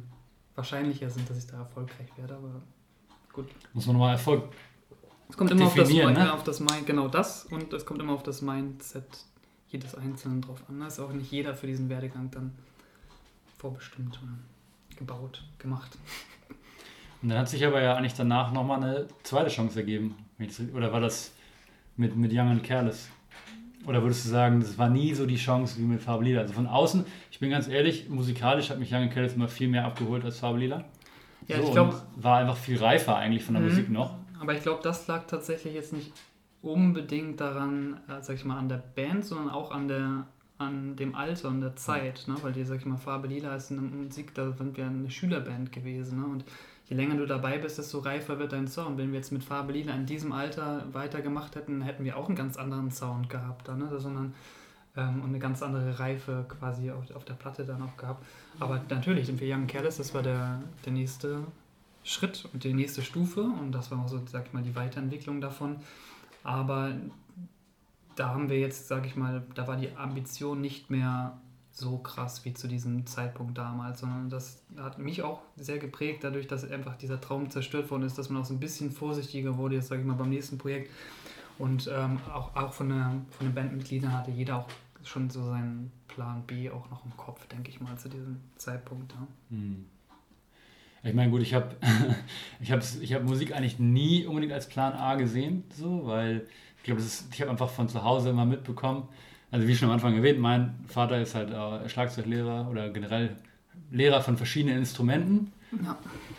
[0.57, 2.35] wahrscheinlicher sind, dass ich da erfolgreich werde.
[2.35, 2.63] Aber
[3.33, 3.47] gut.
[3.73, 4.49] Muss man nochmal Erfolg
[5.29, 6.33] es kommt immer auf das, ne?
[6.33, 9.05] auf das Mind, genau das und es kommt immer auf das Mindset
[9.69, 10.81] jedes Einzelnen drauf an.
[10.81, 12.53] Da ist auch nicht jeder für diesen Werdegang dann
[13.59, 14.21] vorbestimmt,
[14.97, 15.99] gebaut, gemacht.
[17.23, 20.15] Und dann hat sich aber ja eigentlich danach nochmal eine zweite Chance ergeben.
[20.75, 21.33] Oder war das
[21.97, 23.09] mit, mit Young and Careless?
[23.87, 26.67] Oder würdest du sagen, das war nie so die Chance wie mit Farbe Also von
[26.67, 30.25] außen, ich bin ganz ehrlich, musikalisch hat mich Young and Careless immer viel mehr abgeholt
[30.25, 30.83] als Farbe Ja,
[31.49, 32.01] so, ich glaube.
[32.17, 33.69] War einfach viel reifer eigentlich von der mhm.
[33.71, 34.15] Musik noch.
[34.41, 36.13] Aber ich glaube, das lag tatsächlich jetzt nicht
[36.63, 40.27] unbedingt daran, äh, sag ich mal, an der Band, sondern auch an der
[40.59, 42.35] an dem Alter und der Zeit, ne?
[42.43, 45.71] weil die, sag ich mal, Farbe Lila ist eine Musik, da sind wir eine Schülerband
[45.71, 46.21] gewesen.
[46.21, 46.27] Ne?
[46.27, 46.45] Und
[46.87, 48.97] je länger du dabei bist, desto reifer wird dein Sound.
[48.97, 52.37] Wenn wir jetzt mit Farbe Lila in diesem Alter weitergemacht hätten, hätten wir auch einen
[52.37, 53.89] ganz anderen Sound gehabt, da, ne?
[53.99, 54.35] sondern
[54.97, 58.25] ähm, und eine ganz andere Reife quasi auf, auf der Platte dann auch gehabt.
[58.59, 61.41] Aber natürlich, sind wir Young Careless, das war der, der nächste
[62.07, 65.41] Schritt und die nächste Stufe und das war auch so, sag ich mal, die Weiterentwicklung
[65.41, 65.77] davon.
[66.45, 66.93] Aber
[68.15, 71.37] da haben wir jetzt, sag ich mal, da war die Ambition nicht mehr
[71.73, 76.47] so krass wie zu diesem Zeitpunkt damals, sondern das hat mich auch sehr geprägt, dadurch,
[76.47, 79.75] dass einfach dieser Traum zerstört worden ist, dass man auch so ein bisschen vorsichtiger wurde,
[79.75, 80.91] jetzt sage ich mal, beim nächsten Projekt.
[81.59, 84.69] Und ähm, auch, auch von, der, von den Bandmitgliedern hatte jeder auch
[85.03, 89.13] schon so seinen Plan B auch noch im Kopf, denke ich mal, zu diesem Zeitpunkt.
[89.13, 89.27] Ja.
[89.51, 89.87] Mhm.
[91.07, 91.77] Ich meine, gut, ich habe
[92.61, 96.47] ich hab, ich hab Musik eigentlich nie unbedingt als Plan A gesehen, so, weil
[96.79, 99.09] ich glaube, ich habe einfach von zu Hause immer mitbekommen,
[99.51, 103.37] also wie schon am Anfang erwähnt, mein Vater ist halt äh, Schlagzeuglehrer oder generell
[103.91, 105.53] Lehrer von verschiedenen Instrumenten.
[105.85, 105.97] Ja.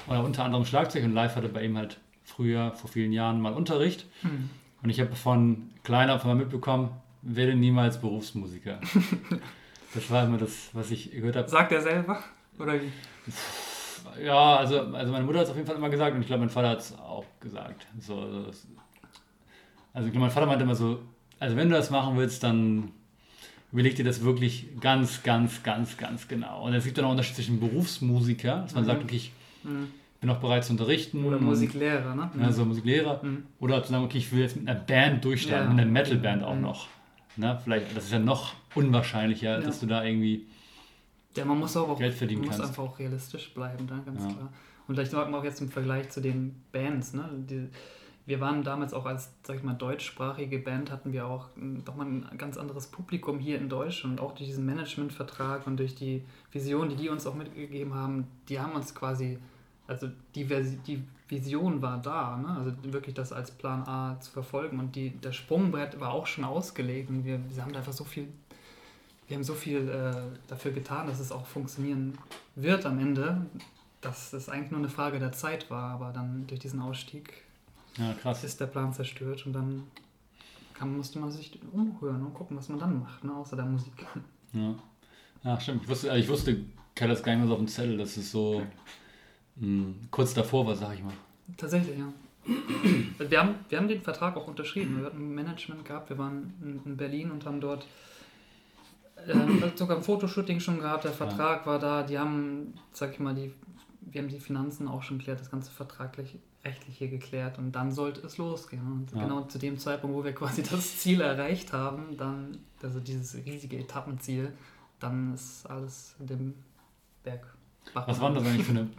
[0.08, 3.54] Oder unter anderem Schlagzeug und live hatte bei ihm halt früher, vor vielen Jahren, mal
[3.54, 4.06] Unterricht.
[4.22, 4.50] Hm.
[4.84, 6.90] Und ich habe von klein auf mal mitbekommen,
[7.22, 8.80] werde niemals Berufsmusiker.
[9.94, 11.50] das war immer das, was ich gehört habe.
[11.50, 12.24] Sagt er selber?
[12.60, 12.92] Oder wie?
[14.24, 16.42] Ja, also, also meine Mutter hat es auf jeden Fall immer gesagt und ich glaube,
[16.42, 17.86] mein Vater hat es auch gesagt.
[18.00, 18.46] So, also,
[19.94, 21.00] also ich glaube, mein Vater meinte immer so,
[21.40, 22.92] also wenn du das machen willst, dann
[23.72, 26.66] überleg dir das wirklich ganz, ganz, ganz, ganz genau.
[26.66, 28.88] Und es gibt dann auch Unterschied zwischen Berufsmusiker, dass man mhm.
[28.88, 29.32] sagt, okay, ich
[29.64, 29.88] mhm.
[30.22, 31.24] bin auch bereit zu unterrichten.
[31.26, 32.32] Oder Musiklehrer, ne?
[32.42, 33.22] Also Musiklehrer.
[33.24, 33.44] Mhm.
[33.60, 35.74] Oder zu sagen, okay, ich will jetzt mit einer Band durchstarten, ja.
[35.74, 36.62] mit einer Metalband auch mhm.
[36.62, 36.88] noch.
[37.36, 37.60] Ne?
[37.64, 39.66] Vielleicht, das ist ja noch unwahrscheinlicher, ja.
[39.66, 40.48] dass du da irgendwie
[41.38, 42.72] ja, man muss auch, Geld verdienen man muss kannst.
[42.72, 44.34] einfach auch realistisch bleiben, da, ganz ja.
[44.34, 44.50] klar.
[44.88, 47.30] Und vielleicht auch jetzt im Vergleich zu den Bands, ne?
[47.50, 47.70] Die,
[48.28, 51.48] wir waren damals auch als, sag ich mal, deutschsprachige Band, hatten wir auch
[51.86, 54.20] doch mal ein ganz anderes Publikum hier in Deutschland.
[54.20, 58.28] Und auch durch diesen Managementvertrag und durch die Vision, die die uns auch mitgegeben haben,
[58.50, 59.40] die haben uns quasi,
[59.88, 62.50] also die, die Vision war da, ne?
[62.50, 64.78] also wirklich das als Plan A zu verfolgen.
[64.80, 67.10] Und die, der Sprungbrett war auch schon ausgelegt.
[67.10, 68.28] Und wir, wir haben da einfach so viel
[69.28, 72.18] wir haben so viel äh, dafür getan, dass es auch funktionieren
[72.56, 73.46] wird am Ende,
[74.02, 77.34] dass es eigentlich nur eine Frage der Zeit war, aber dann durch diesen Ausstieg
[77.98, 79.84] ja, ist der Plan zerstört und dann
[80.74, 83.94] kann, musste man sich umhören und gucken, was man dann macht, ne, außer der Musik.
[84.54, 84.76] Ja,
[85.44, 85.84] ja stimmt.
[85.84, 86.64] Ich wusste, ich wusste
[86.96, 88.62] gar nicht mehr so auf dem Zettel, dass es so
[89.56, 91.14] mh, hm, kurz davor war, sag ich mal.
[91.58, 92.14] Tatsächlich, ja.
[93.18, 95.00] wir, haben, wir haben den Vertrag auch unterschrieben.
[95.00, 96.54] Wir hatten ein Management gehabt, wir waren
[96.86, 97.86] in Berlin und haben dort
[99.28, 101.66] ähm, sogar ein Fotoshooting schon gehabt, der Vertrag ja.
[101.66, 103.52] war da, die haben, sag ich mal, die,
[104.02, 108.26] wir haben die Finanzen auch schon geklärt, das ganze vertraglich rechtliche geklärt und dann sollte
[108.26, 108.86] es losgehen.
[108.92, 109.24] Und ja.
[109.24, 113.78] genau zu dem Zeitpunkt, wo wir quasi das Ziel erreicht haben, dann, also dieses riesige
[113.78, 114.54] Etappenziel,
[115.00, 116.54] dann ist alles in dem
[117.24, 117.46] Berg.
[117.94, 118.90] Was waren das eigentlich für eine,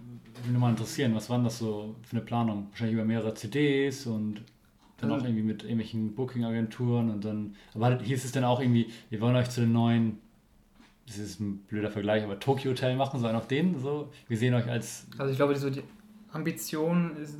[0.44, 2.68] würde mal interessieren, was waren das so für eine Planung?
[2.70, 4.42] Wahrscheinlich über mehrere CDs und
[4.98, 9.20] dann auch irgendwie mit irgendwelchen Booking-Agenturen und dann, aber hieß es dann auch irgendwie, wir
[9.20, 10.18] wollen euch zu den neuen,
[11.06, 14.54] das ist ein blöder Vergleich, aber Tokyo Hotel machen, sondern auch den so, wir sehen
[14.54, 15.06] euch als...
[15.16, 15.82] Also ich glaube, so die
[16.32, 17.38] Ambition ist,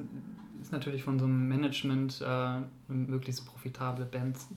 [0.62, 4.49] ist natürlich von so einem Management äh, möglichst profitable Bands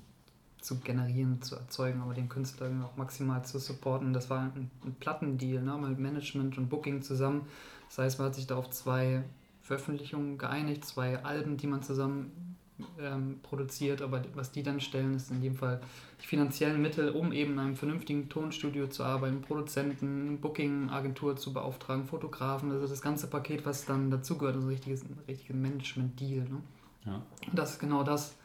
[0.61, 4.13] zu generieren, zu erzeugen, aber den Künstler auch maximal zu supporten.
[4.13, 7.47] Das war ein, ein Plattendeal, ne, mit Management und Booking zusammen.
[7.89, 9.23] Das heißt, man hat sich da auf zwei
[9.61, 12.50] Veröffentlichungen geeinigt, zwei Alben, die man zusammen
[12.99, 15.81] ähm, produziert, aber was die dann stellen, ist in dem Fall
[16.21, 22.05] die finanziellen Mittel, um eben in einem vernünftigen Tonstudio zu arbeiten, Produzenten, Booking-Agentur zu beauftragen,
[22.05, 26.43] Fotografen, also das ganze Paket, was dann dazugehört, also ein richtiges, richtiges Management-Deal.
[26.43, 26.61] Ne?
[27.05, 27.21] Ja.
[27.53, 28.35] Das ist genau das,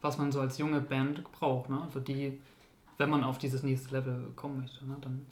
[0.00, 1.70] was man so als junge Band braucht.
[1.70, 1.80] Ne?
[1.80, 2.40] Also die,
[2.98, 4.96] wenn man auf dieses nächste Level kommen möchte, ne?
[5.00, 5.26] dann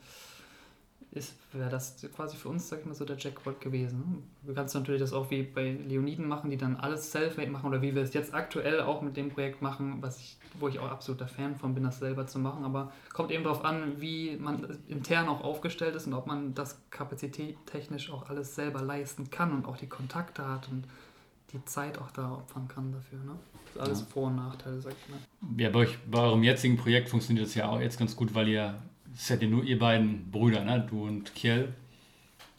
[1.52, 4.24] wäre das quasi für uns, sag ich mal, so der Jackpot gewesen.
[4.42, 7.82] Du kannst natürlich das auch wie bei Leoniden machen, die dann alles self-made machen oder
[7.82, 10.90] wie wir es jetzt aktuell auch mit dem Projekt machen, was ich, wo ich auch
[10.90, 12.64] absoluter Fan von bin, das selber zu machen.
[12.64, 16.80] Aber kommt eben darauf an, wie man intern auch aufgestellt ist und ob man das
[16.90, 20.84] kapazitättechnisch auch alles selber leisten kann und auch die Kontakte hat und
[21.52, 23.18] die Zeit auch da opfern kann dafür.
[23.20, 23.36] Ne?
[23.52, 24.06] Das ist alles ja.
[24.06, 25.60] Vor- und Nachteile, sag ich mal.
[25.62, 28.48] Ja, bei, euch, bei eurem jetzigen Projekt funktioniert das ja auch jetzt ganz gut, weil
[28.48, 28.74] ihr
[29.14, 30.86] seid ja nur ihr beiden Brüder, ne?
[30.88, 31.74] du und Kiel.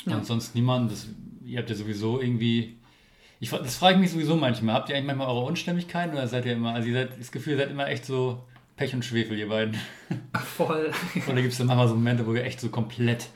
[0.05, 0.17] Ja.
[0.17, 0.91] Und sonst niemand.
[0.91, 1.07] Das,
[1.43, 2.77] ihr habt ja sowieso irgendwie.
[3.39, 4.75] Ich, das frage ich mich sowieso manchmal.
[4.75, 6.73] Habt ihr eigentlich manchmal eure Unstimmigkeiten oder seid ihr immer.
[6.73, 8.43] Also, ihr seid das Gefühl, ihr seid immer echt so
[8.77, 9.75] Pech und Schwefel, ihr beiden.
[10.43, 10.91] Voll.
[11.27, 13.29] oder gibt es dann manchmal so Momente, wo ihr echt so komplett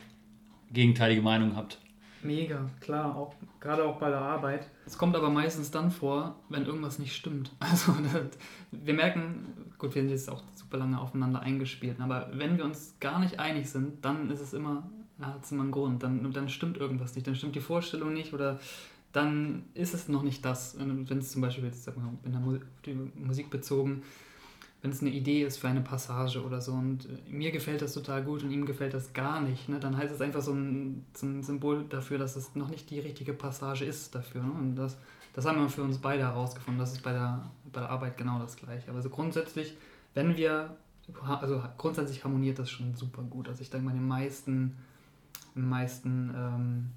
[0.71, 1.79] gegenteilige Meinungen habt?
[2.21, 4.69] Mega, klar, auch, gerade auch bei der Arbeit.
[4.85, 7.51] Es kommt aber meistens dann vor, wenn irgendwas nicht stimmt.
[7.59, 7.95] Also
[8.71, 12.95] wir merken, gut, wir sind jetzt auch super lange aufeinander eingespielt, aber wenn wir uns
[12.99, 14.87] gar nicht einig sind, dann ist es immer,
[15.19, 18.33] hat es immer einen Grund, dann, dann stimmt irgendwas nicht, dann stimmt die Vorstellung nicht
[18.33, 18.59] oder
[19.11, 20.77] dann ist es noch nicht das.
[20.77, 24.03] Wenn es zum Beispiel jetzt, in der Musik bezogen,
[24.81, 27.93] wenn es eine Idee ist für eine Passage oder so und äh, mir gefällt das
[27.93, 31.05] total gut und ihm gefällt das gar nicht, ne, dann heißt es einfach so ein,
[31.13, 34.41] so ein Symbol dafür, dass es noch nicht die richtige Passage ist dafür.
[34.41, 34.51] Ne?
[34.51, 34.97] Und das,
[35.33, 36.79] das haben wir für uns beide herausgefunden.
[36.79, 38.89] Das ist bei der, bei der Arbeit genau das gleiche.
[38.89, 39.75] Aber so grundsätzlich,
[40.13, 40.75] wenn wir,
[41.23, 43.47] also grundsätzlich harmoniert das schon super gut.
[43.47, 44.75] Also ich denke mal, den meisten,
[45.55, 46.89] den meisten ähm,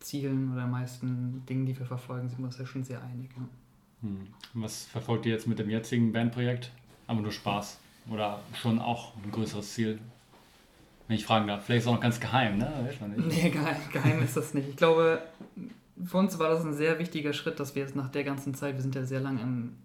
[0.00, 3.30] Zielen oder den meisten Dingen, die wir verfolgen, sind wir uns ja schon sehr einig.
[3.36, 3.48] Ne?
[4.02, 4.26] Hm.
[4.54, 6.70] Was verfolgt ihr jetzt mit dem jetzigen Bandprojekt?
[7.06, 7.78] Aber nur Spaß
[8.10, 9.98] oder schon auch ein größeres Ziel?
[11.06, 11.64] Wenn ich fragen darf.
[11.64, 12.70] Vielleicht ist es auch noch ganz geheim, ne?
[12.84, 13.44] Weiß man nicht.
[13.44, 14.68] Nee, geheim, geheim ist das nicht.
[14.68, 15.22] Ich glaube,
[16.04, 18.74] für uns war das ein sehr wichtiger Schritt, dass wir jetzt nach der ganzen Zeit,
[18.74, 19.76] wir sind ja sehr lange im,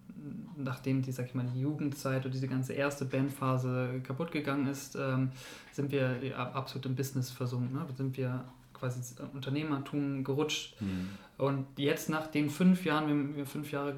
[0.57, 4.95] nachdem die, sag ich mal, die Jugendzeit oder diese ganze erste Bandphase kaputt gegangen ist,
[4.95, 5.31] ähm,
[5.71, 6.19] sind wir
[6.53, 7.73] absolut im Business versunken.
[7.73, 7.85] Ne?
[7.95, 10.79] Sind wir quasi ins Unternehmertum gerutscht.
[10.81, 11.09] Mhm.
[11.37, 13.93] Und jetzt nach den fünf Jahren, wir haben fünf Jahre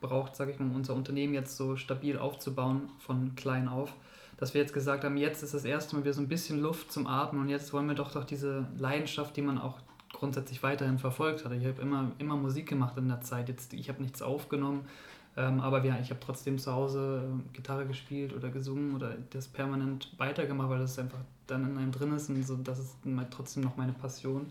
[0.00, 3.92] gebraucht, sage ich mal, um unser Unternehmen jetzt so stabil aufzubauen, von klein auf,
[4.38, 6.90] dass wir jetzt gesagt haben, jetzt ist das erste Mal wieder so ein bisschen Luft
[6.90, 9.78] zum Atmen und jetzt wollen wir doch doch diese Leidenschaft, die man auch
[10.12, 11.52] grundsätzlich weiterhin verfolgt hat.
[11.52, 13.48] Ich habe immer, immer Musik gemacht in der Zeit.
[13.48, 14.86] Jetzt, ich habe nichts aufgenommen,
[15.36, 19.48] ähm, aber ja, ich habe trotzdem zu Hause äh, Gitarre gespielt oder gesungen oder das
[19.48, 22.96] permanent weitergemacht, weil das einfach dann in einem drin ist und so, das ist
[23.30, 24.46] trotzdem noch meine Passion.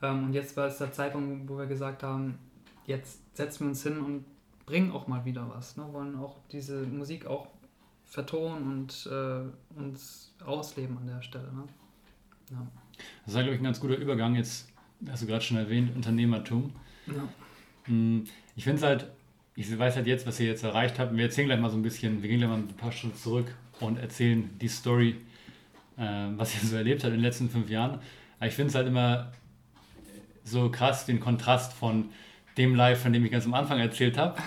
[0.00, 2.38] Ähm, und jetzt war es der Zeitpunkt, wo wir gesagt haben,
[2.86, 4.24] jetzt setzen wir uns hin und
[4.66, 5.76] bringen auch mal wieder was.
[5.76, 5.84] Ne?
[5.92, 7.48] Wollen auch diese Musik auch
[8.04, 11.52] vertonen und äh, uns ausleben an der Stelle.
[11.52, 11.64] Ne?
[12.50, 12.66] Ja.
[13.24, 14.34] Das war, glaube ich, ein ganz guter Übergang.
[14.36, 14.68] Jetzt
[15.08, 16.72] hast du gerade schon erwähnt, Unternehmertum.
[17.06, 17.28] Ja.
[17.84, 19.10] Hm, ich finde es halt,
[19.70, 21.16] ich weiß halt jetzt, was ihr jetzt erreicht habt.
[21.16, 23.54] Wir erzählen gleich mal so ein bisschen, wir gehen gleich mal ein paar Schritte zurück
[23.80, 25.16] und erzählen die Story
[25.98, 26.02] äh,
[26.36, 27.98] was ich so erlebt habe in den letzten fünf Jahren.
[28.38, 29.32] Aber ich finde es halt immer
[30.44, 32.08] so krass, den Kontrast von
[32.56, 34.40] dem Live, von dem ich ganz am Anfang erzählt habe,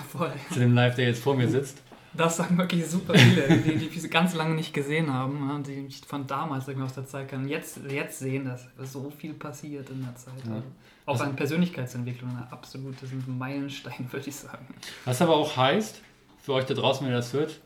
[0.52, 1.82] zu dem Live, der jetzt vor mir sitzt.
[2.18, 5.76] Das sagen wirklich super viele, die, die, die ganz lange nicht gesehen haben und die
[5.82, 7.48] mich von damals aus der Zeit kann.
[7.48, 10.34] Jetzt, jetzt sehen, dass so viel passiert in der Zeit.
[10.46, 10.62] Ja.
[11.06, 14.66] Auch also, an Persönlichkeitsentwicklung, ein absolutes Meilenstein, würde ich sagen.
[15.04, 16.02] Was aber auch heißt,
[16.42, 17.60] für euch da draußen, wenn ihr das hört,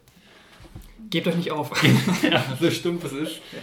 [1.10, 1.72] Gebt euch nicht auf.
[2.24, 3.36] ja, so stumpf es ist.
[3.52, 3.60] Ja.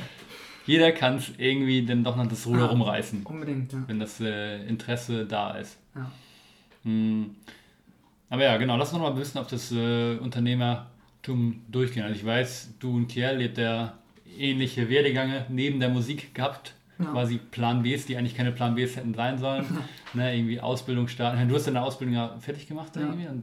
[0.66, 3.22] Jeder kann es irgendwie dann doch noch das Ruder ja, rumreißen.
[3.22, 3.84] Unbedingt, ja.
[3.86, 5.78] Wenn das äh, Interesse da ist.
[5.94, 6.10] Ja.
[6.82, 7.36] Hm.
[8.28, 12.04] Aber ja, genau, lass uns noch mal wissen, ob das äh, Unternehmertum durchgehen.
[12.04, 13.94] Also ich weiß, du und Kiel lebt ja
[14.38, 16.74] ähnliche Werdegänge neben der Musik gehabt.
[16.98, 17.06] Ja.
[17.06, 19.64] Quasi Plan Bs, die eigentlich keine Plan Bs hätten sein sollen.
[20.14, 21.48] ne, irgendwie Ausbildung starten.
[21.48, 23.02] Du hast deine Ausbildung ja fertig gemacht ja.
[23.02, 23.42] irgendwie und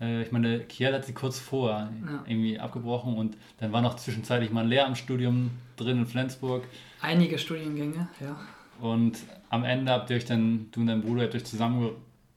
[0.00, 2.24] äh, ich meine, Kiel hat sie kurz vor ja.
[2.26, 6.64] irgendwie abgebrochen und dann war noch zwischenzeitlich mal ein Lehramtsstudium drin in Flensburg.
[7.00, 8.36] Einige Studiengänge, ja.
[8.80, 9.18] Und
[9.50, 11.44] am Ende habt ihr euch dann, du und dein Bruder, habt euch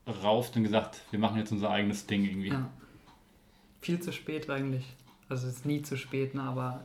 [0.05, 2.49] zusammengerauft und gesagt, wir machen jetzt unser eigenes Ding irgendwie.
[2.49, 2.69] Ja.
[3.81, 4.85] Viel zu spät eigentlich.
[5.29, 6.43] Also es ist nie zu spät, ne?
[6.43, 6.83] aber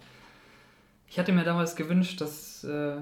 [1.08, 3.00] ich hatte mir damals gewünscht, dass äh,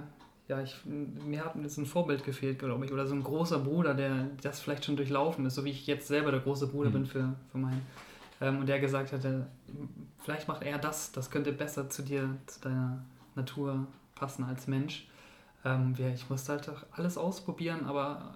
[0.49, 3.95] ja, ich, mir hat jetzt ein Vorbild gefehlt, glaube ich, oder so ein großer Bruder,
[3.95, 6.95] der das vielleicht schon durchlaufen ist, so wie ich jetzt selber der große Bruder mhm.
[6.95, 7.85] bin für, für meinen.
[8.41, 9.47] Ähm, und der gesagt hatte,
[10.23, 15.09] vielleicht macht er das, das könnte besser zu dir, zu deiner Natur passen als Mensch.
[15.65, 18.35] Ähm, ja, ich musste halt auch alles ausprobieren, aber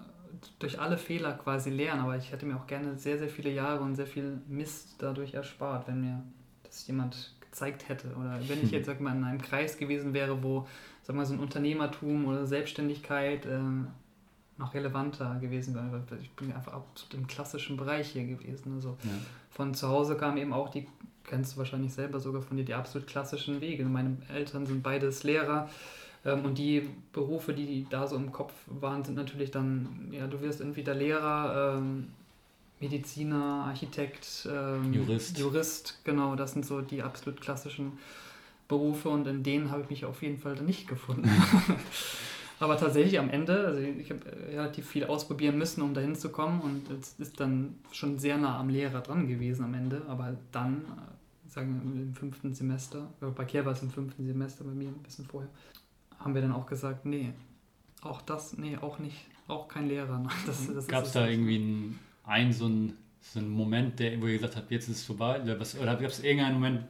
[0.59, 2.01] durch alle Fehler quasi lernen.
[2.01, 5.33] Aber ich hätte mir auch gerne sehr, sehr viele Jahre und sehr viel Mist dadurch
[5.33, 6.23] erspart, wenn mir
[6.63, 8.09] das jemand gezeigt hätte.
[8.15, 10.67] Oder wenn ich jetzt sag mal, in einem Kreis gewesen wäre, wo
[11.03, 13.59] sag mal, so ein Unternehmertum oder Selbstständigkeit äh,
[14.57, 16.03] noch relevanter gewesen wäre.
[16.21, 18.75] Ich bin einfach absolut im klassischen Bereich hier gewesen.
[18.75, 19.09] Also Ja.
[19.49, 20.87] von zu Hause kamen eben auch die,
[21.23, 23.83] kennst du wahrscheinlich selber sogar von dir, die absolut klassischen Wege.
[23.85, 25.69] Meine Eltern sind beides Lehrer.
[26.25, 30.41] Ähm, Und die Berufe, die da so im Kopf waren, sind natürlich dann, ja, du
[30.41, 32.07] wirst entweder Lehrer, ähm,
[32.79, 35.37] Mediziner, Architekt, ähm, Jurist.
[35.37, 37.93] Jurist, genau, das sind so die absolut klassischen
[38.67, 41.29] Berufe und in denen habe ich mich auf jeden Fall nicht gefunden.
[42.59, 46.61] Aber tatsächlich am Ende, also ich habe relativ viel ausprobieren müssen, um dahin zu kommen
[46.61, 50.03] und es ist dann schon sehr nah am Lehrer dran gewesen am Ende.
[50.07, 54.27] Aber dann, äh, sagen wir im fünften Semester, äh, bei Kehr war es im fünften
[54.27, 55.49] Semester, bei mir ein bisschen vorher,
[56.23, 57.31] haben wir dann auch gesagt, nee,
[58.01, 60.23] auch das, nee, auch nicht, auch kein Lehrer.
[60.45, 64.33] Das Gab es da irgendwie einen, einen so einen, so einen Moment, der, wo ihr
[64.37, 65.41] gesagt habt, jetzt ist es vorbei?
[65.41, 66.83] Oder, was- oder gab es irgendeinen Moment,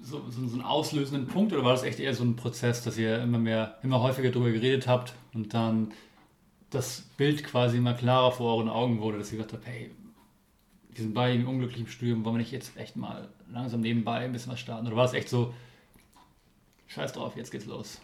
[0.00, 1.52] so, so, so einen auslösenden Punkt?
[1.52, 4.50] Oder war das echt eher so ein Prozess, dass ihr immer mehr, immer häufiger darüber
[4.50, 5.92] geredet habt und dann
[6.70, 9.90] das Bild quasi immer klarer vor euren Augen wurde, dass ihr gesagt habt, hey,
[10.90, 14.32] wir sind beide im unglücklichen Studium, wollen wir nicht jetzt echt mal langsam nebenbei ein
[14.32, 14.86] bisschen was starten?
[14.86, 15.54] Oder war es echt so,
[16.92, 18.00] scheiß drauf, jetzt geht's los?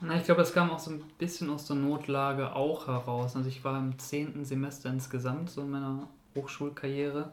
[0.00, 3.34] Na, ich glaube, das kam auch so ein bisschen aus der Notlage auch heraus.
[3.34, 7.32] Also ich war im zehnten Semester insgesamt so in meiner Hochschulkarriere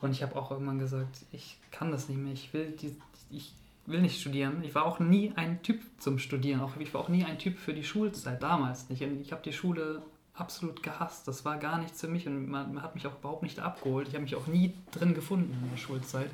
[0.00, 2.94] und ich habe auch irgendwann gesagt, ich kann das nicht mehr, ich will, die,
[3.30, 3.54] ich
[3.86, 4.62] will nicht studieren.
[4.62, 7.58] Ich war auch nie ein Typ zum Studieren, auch, ich war auch nie ein Typ
[7.58, 9.00] für die Schulzeit, damals nicht.
[9.00, 10.02] Ich habe die Schule
[10.34, 13.42] absolut gehasst, das war gar nichts für mich und man, man hat mich auch überhaupt
[13.42, 14.08] nicht abgeholt.
[14.08, 16.30] Ich habe mich auch nie drin gefunden in der Schulzeit.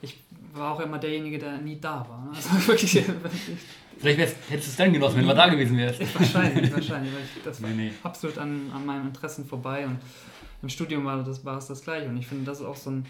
[0.00, 0.18] Ich
[0.52, 2.24] war auch immer derjenige, der nie da war.
[2.24, 2.30] ne?
[2.34, 3.04] Also wirklich,
[3.98, 6.00] Vielleicht wär's, hättest du es dann genossen, wenn du mal da gewesen wärst.
[6.14, 7.12] Wahrscheinlich, wahrscheinlich.
[7.12, 7.92] Weil ich, das war Nee, nee.
[8.04, 9.98] absolut an, an meinen Interessen vorbei und
[10.62, 12.08] im Studium war, das, war es das gleiche.
[12.08, 13.06] Und ich finde, das ist auch so, ein,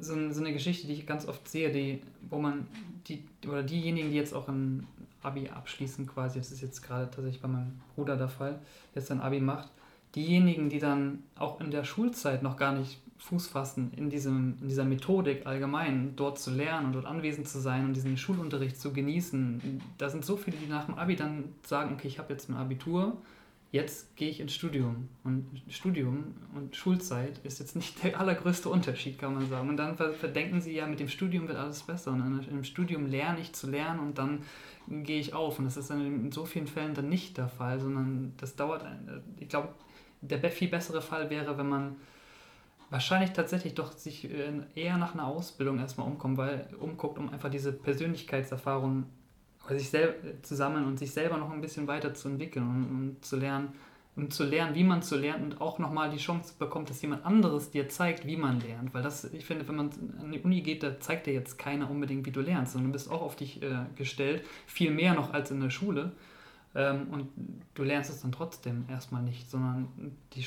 [0.00, 2.66] so, ein, so eine Geschichte, die ich ganz oft sehe, die, wo man,
[3.06, 4.86] die, oder diejenigen, die jetzt auch ein
[5.22, 8.58] Abi abschließen quasi, das ist jetzt gerade tatsächlich bei meinem Bruder der Fall,
[8.94, 9.68] jetzt ein Abi macht,
[10.14, 14.68] diejenigen, die dann auch in der Schulzeit noch gar nicht Fuß fassen in, diesem, in
[14.68, 18.92] dieser Methodik allgemein, dort zu lernen und dort anwesend zu sein und diesen Schulunterricht zu
[18.92, 19.80] genießen.
[19.98, 22.56] Da sind so viele, die nach dem Abi dann sagen, okay, ich habe jetzt ein
[22.56, 23.16] Abitur,
[23.72, 25.08] jetzt gehe ich ins Studium.
[25.24, 29.68] Und Studium und Schulzeit ist jetzt nicht der allergrößte Unterschied, kann man sagen.
[29.68, 32.12] Und dann ver- verdenken sie, ja, mit dem Studium wird alles besser.
[32.12, 34.42] Und im Studium lerne ich zu lernen und dann
[34.88, 35.58] gehe ich auf.
[35.58, 38.84] Und das ist dann in so vielen Fällen dann nicht der Fall, sondern das dauert,
[39.40, 39.70] ich glaube,
[40.20, 41.96] der viel bessere Fall wäre, wenn man
[42.90, 47.50] wahrscheinlich tatsächlich doch sich äh, eher nach einer Ausbildung erstmal umkommt, weil, umguckt, um einfach
[47.50, 49.04] diese Persönlichkeitserfahrung
[49.66, 49.90] oder sich
[50.42, 53.72] zu sammeln und sich selber noch ein bisschen weiter zu entwickeln und, und zu lernen,
[54.14, 57.26] um zu lernen, wie man zu lernen und auch nochmal die Chance bekommt, dass jemand
[57.26, 58.94] anderes dir zeigt, wie man lernt.
[58.94, 59.90] Weil das, ich finde, wenn man
[60.22, 62.92] an die Uni geht, da zeigt dir jetzt keiner unbedingt, wie du lernst, sondern du
[62.92, 66.12] bist auch auf dich äh, gestellt, viel mehr noch als in der Schule.
[66.74, 67.28] Ähm, und
[67.74, 69.88] du lernst es dann trotzdem erstmal nicht, sondern
[70.32, 70.42] die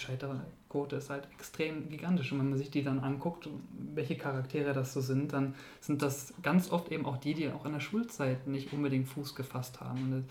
[0.70, 2.32] Scheiterquote ist halt extrem gigantisch.
[2.32, 3.50] Und wenn man sich die dann anguckt,
[3.94, 7.66] welche Charaktere das so sind, dann sind das ganz oft eben auch die, die auch
[7.66, 10.26] in der Schulzeit nicht unbedingt Fuß gefasst haben.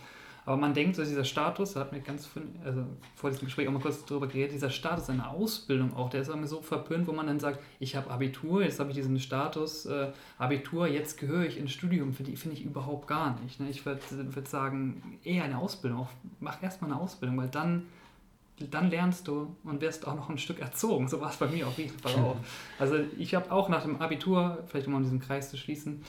[0.46, 2.30] Aber man denkt, so dieser Status, da hat mir ganz
[2.64, 6.22] also vor diesem Gespräch auch mal kurz drüber geredet, dieser Status einer Ausbildung auch, der
[6.22, 9.20] ist immer so verpönt, wo man dann sagt, ich habe Abitur, jetzt habe ich diesen
[9.20, 13.60] Status äh, Abitur, jetzt gehöre ich ins Studium, finde ich, finde ich überhaupt gar nicht.
[13.60, 13.68] Ne?
[13.68, 17.84] Ich würde würd sagen, eher eine Ausbildung, auch, mach erstmal eine Ausbildung, weil dann,
[18.70, 21.08] dann lernst du und wirst auch noch ein Stück erzogen.
[21.08, 22.36] So war es bei mir auf jeden Fall auch.
[22.78, 26.02] Also ich habe auch nach dem Abitur, vielleicht um an diesen Kreis zu schließen,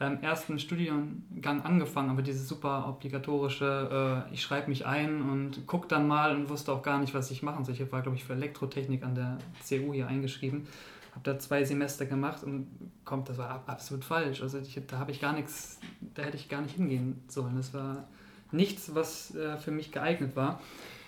[0.00, 5.88] ähm, ersten Studiengang angefangen, aber dieses super obligatorische, äh, ich schreibe mich ein und guck
[5.88, 7.74] dann mal und wusste auch gar nicht, was ich machen soll.
[7.74, 9.38] Ich war, glaube ich, für Elektrotechnik an der
[9.68, 10.66] CU hier eingeschrieben,
[11.12, 12.66] habe da zwei Semester gemacht und
[13.04, 14.42] kommt, das war ab- absolut falsch.
[14.42, 15.78] Also ich, da habe ich gar nichts,
[16.14, 17.56] da hätte ich gar nicht hingehen sollen.
[17.56, 18.08] Das war
[18.50, 20.60] nichts, was äh, für mich geeignet war.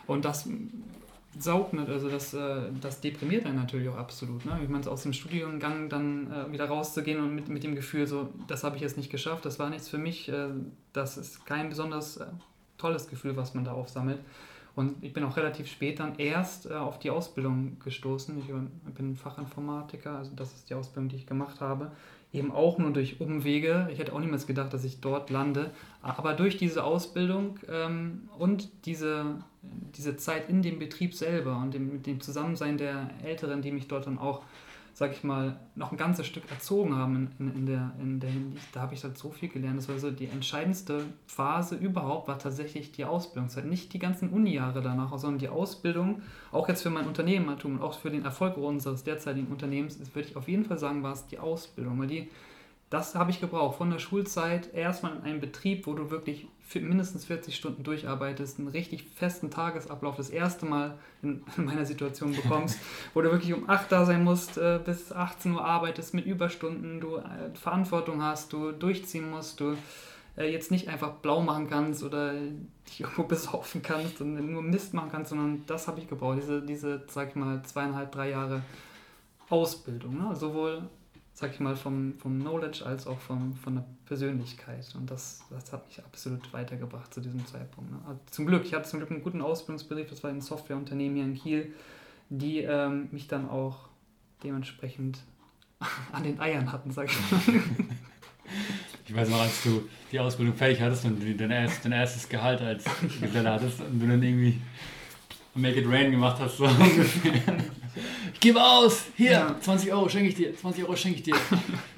[0.06, 0.48] Und das
[1.38, 4.44] saugt nicht, also das, äh, das deprimiert einen natürlich auch absolut.
[4.44, 4.58] Ne?
[4.62, 8.30] Ich meine, aus dem Studiengang dann äh, wieder rauszugehen und mit, mit dem Gefühl, so,
[8.46, 10.48] das habe ich jetzt nicht geschafft, das war nichts für mich, äh,
[10.92, 12.20] das ist kein besonders
[12.78, 14.18] tolles Gefühl, was man da aufsammelt.
[14.74, 18.38] Und ich bin auch relativ spät dann erst auf die Ausbildung gestoßen.
[18.38, 21.92] Ich bin Fachinformatiker, also das ist die Ausbildung, die ich gemacht habe.
[22.30, 23.88] Eben auch nur durch Umwege.
[23.90, 25.70] Ich hätte auch niemals gedacht, dass ich dort lande.
[26.02, 29.36] Aber durch diese Ausbildung ähm, und diese,
[29.96, 33.88] diese Zeit in dem Betrieb selber und dem, mit dem Zusammensein der Älteren, die mich
[33.88, 34.42] dort dann auch,
[34.92, 38.66] sag ich mal, noch ein ganzes Stück erzogen haben in, in, der, in der Hinsicht,
[38.72, 39.78] da habe ich halt so viel gelernt.
[39.78, 43.66] Das war so die entscheidendste Phase überhaupt, war tatsächlich die Ausbildungszeit.
[43.66, 47.98] Nicht die ganzen Uni-Jahre danach, sondern die Ausbildung, auch jetzt für mein Unternehmertum und auch
[47.98, 51.38] für den Erfolg unseres derzeitigen Unternehmens, würde ich auf jeden Fall sagen, war es die
[51.38, 52.28] Ausbildung, weil die
[52.90, 53.78] das habe ich gebraucht.
[53.78, 58.68] Von der Schulzeit erstmal in einem Betrieb, wo du wirklich mindestens 40 Stunden durcharbeitest, einen
[58.68, 62.78] richtig festen Tagesablauf das erste Mal in, meiner Situation bekommst,
[63.14, 67.00] wo du wirklich um 8 da sein musst, äh, bis 18 Uhr arbeitest mit Überstunden,
[67.00, 69.76] du äh, Verantwortung hast, du durchziehen musst, du
[70.36, 72.34] äh, jetzt nicht einfach blau machen kannst oder
[72.88, 76.62] dich irgendwo besaufen kannst und nur Mist machen kannst, sondern das habe ich gebraucht, diese,
[76.62, 78.62] diese, sag ich mal, zweieinhalb, drei Jahre
[79.48, 80.34] Ausbildung, ne?
[80.34, 80.82] sowohl
[81.38, 84.86] sag ich mal, vom, vom Knowledge als auch vom, von der Persönlichkeit.
[84.96, 87.90] Und das, das hat mich absolut weitergebracht zu diesem Zeitpunkt.
[87.90, 87.98] Ne?
[88.06, 91.24] Also zum Glück, ich hatte zum Glück einen guten Ausbildungsbetrieb, das war ein Softwareunternehmen hier
[91.26, 91.74] in Kiel,
[92.30, 93.90] die ähm, mich dann auch
[94.42, 95.18] dementsprechend
[96.12, 97.62] an den Eiern hatten, sag ich mal.
[99.06, 102.62] Ich weiß noch, als du die Ausbildung fertig hattest und dein, erst, dein erstes Gehalt
[102.62, 102.84] als
[103.20, 104.58] Geselle hattest und du dann irgendwie
[105.54, 107.42] Make It Rain gemacht hast, so ungefähr.
[108.36, 109.56] Ich gebe aus, hier, ja.
[109.58, 111.34] 20 Euro schenke ich dir, 20 Euro schenke ich dir.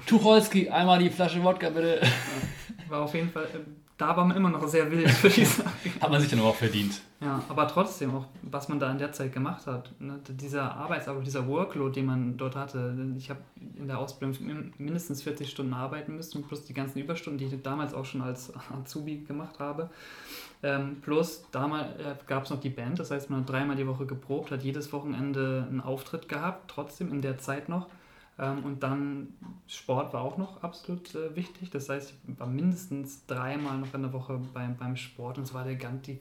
[0.05, 1.99] Tucholsky, einmal die Flasche Wodka bitte.
[2.87, 3.59] War auf jeden Fall, äh,
[3.97, 5.69] da war man immer noch sehr wild, würde ich sagen.
[5.99, 7.01] Hat man sich dann auch verdient.
[7.19, 9.91] Ja, aber trotzdem auch, was man da in der Zeit gemacht hat.
[9.99, 10.17] Ne?
[10.29, 12.95] Dieser Arbeitsablauf, dieser Workload, den man dort hatte.
[13.17, 13.41] Ich habe
[13.77, 17.93] in der Ausbildung mindestens 40 Stunden arbeiten müssen, plus die ganzen Überstunden, die ich damals
[17.93, 19.89] auch schon als Azubi gemacht habe.
[20.61, 23.87] Ähm, plus damals äh, gab es noch die Band, das heißt, man hat dreimal die
[23.87, 27.87] Woche geprobt, hat jedes Wochenende einen Auftritt gehabt, trotzdem in der Zeit noch.
[28.39, 29.33] Ähm, und dann
[29.67, 31.69] Sport war auch noch absolut äh, wichtig.
[31.69, 35.53] Das heißt, ich war mindestens dreimal noch in der Woche beim, beim Sport und es
[35.53, 36.19] war der, die,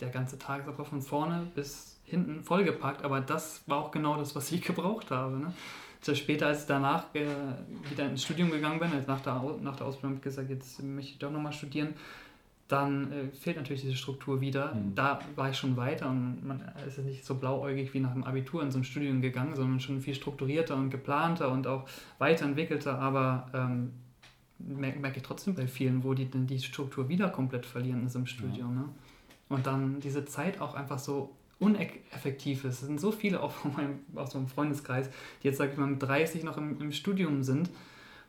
[0.00, 3.04] der ganze Tagesablauf von vorne bis hinten vollgepackt.
[3.04, 5.36] Aber das war auch genau das, was ich gebraucht habe.
[5.36, 5.52] Ne?
[6.14, 7.26] Später, als ich danach äh,
[7.88, 10.82] wieder ins Studium gegangen bin, also nach der, nach der Ausbildung habe ich gesagt, jetzt
[10.82, 11.94] möchte ich doch nochmal studieren,
[12.70, 14.74] dann äh, fehlt natürlich diese Struktur wieder.
[14.74, 14.94] Mhm.
[14.94, 18.22] Da war ich schon weiter und man ist ja nicht so blauäugig wie nach dem
[18.22, 22.98] Abitur in so ein Studium gegangen, sondern schon viel strukturierter und geplanter und auch weiterentwickelter.
[22.98, 23.92] Aber ähm,
[24.58, 28.08] merke merk ich trotzdem bei vielen, wo die dann die Struktur wieder komplett verlieren in
[28.08, 28.74] so einem Studium.
[28.74, 28.82] Ja.
[28.82, 28.88] Ne?
[29.48, 32.82] Und dann diese Zeit auch einfach so uneffektiv ist.
[32.82, 35.10] Es sind so viele auch von meinem, aus meinem Freundeskreis,
[35.42, 37.68] die jetzt, sage ich mal, mit 30 noch im, im Studium sind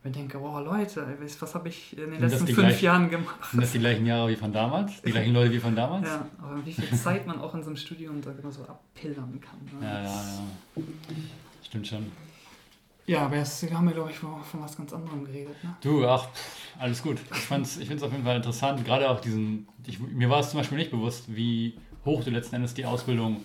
[0.04, 1.06] und denke, boah, Leute,
[1.40, 3.52] was habe ich in den sind letzten fünf gleich, Jahren gemacht?
[3.52, 5.02] Sind das die gleichen Jahre wie von damals?
[5.02, 6.08] Die gleichen Leute wie von damals?
[6.08, 9.40] Ja, aber wie viel Zeit man auch in so einem Studium da immer so abpillern
[9.40, 9.80] kann.
[9.80, 9.86] Ne?
[9.86, 10.84] Ja, ja, ja.
[11.64, 12.12] Stimmt schon.
[13.06, 15.64] Ja, aber jetzt haben wir, glaube ich, von was ganz anderem geredet.
[15.64, 15.76] Ne?
[15.82, 16.28] Du, ach,
[16.80, 17.18] alles gut.
[17.32, 18.84] Ich, ich finde es auf jeden Fall interessant.
[18.86, 22.56] Gerade auch diesen, ich, mir war es zum Beispiel nicht bewusst, wie hoch du letzten
[22.56, 23.42] Endes die Ausbildung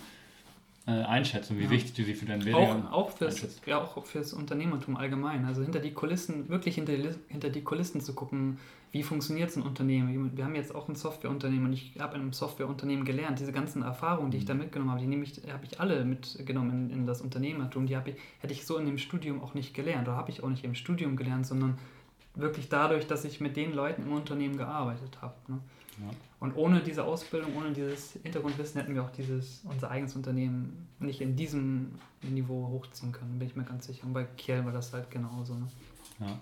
[0.90, 1.70] Einschätzung, wie ja.
[1.70, 5.44] wichtig du sie für dein Werdegang auch, auch fürs, Ja, auch fürs Unternehmertum allgemein.
[5.44, 8.58] Also hinter die Kulissen, wirklich hinter die, hinter die Kulissen zu gucken,
[8.92, 10.36] wie funktioniert so ein Unternehmen.
[10.36, 13.40] Wir haben jetzt auch ein Softwareunternehmen und ich habe in einem Softwareunternehmen gelernt.
[13.40, 14.60] Diese ganzen Erfahrungen, die ich da mhm.
[14.60, 17.86] mitgenommen habe, die nehme ich, habe ich alle mitgenommen in, in das Unternehmertum.
[17.86, 20.48] Die ich, hätte ich so in dem Studium auch nicht gelernt oder habe ich auch
[20.48, 21.78] nicht im Studium gelernt, sondern
[22.36, 25.34] wirklich dadurch, dass ich mit den Leuten im Unternehmen gearbeitet habe.
[25.48, 25.58] Ne?
[25.98, 26.10] Ja.
[26.38, 31.20] Und ohne diese Ausbildung, ohne dieses Hintergrundwissen hätten wir auch dieses, unser eigenes Unternehmen nicht
[31.22, 34.06] in diesem Niveau hochziehen können, bin ich mir ganz sicher.
[34.06, 35.54] Und bei Kiel war das halt genauso.
[35.54, 35.66] Ne?
[36.20, 36.38] Ja.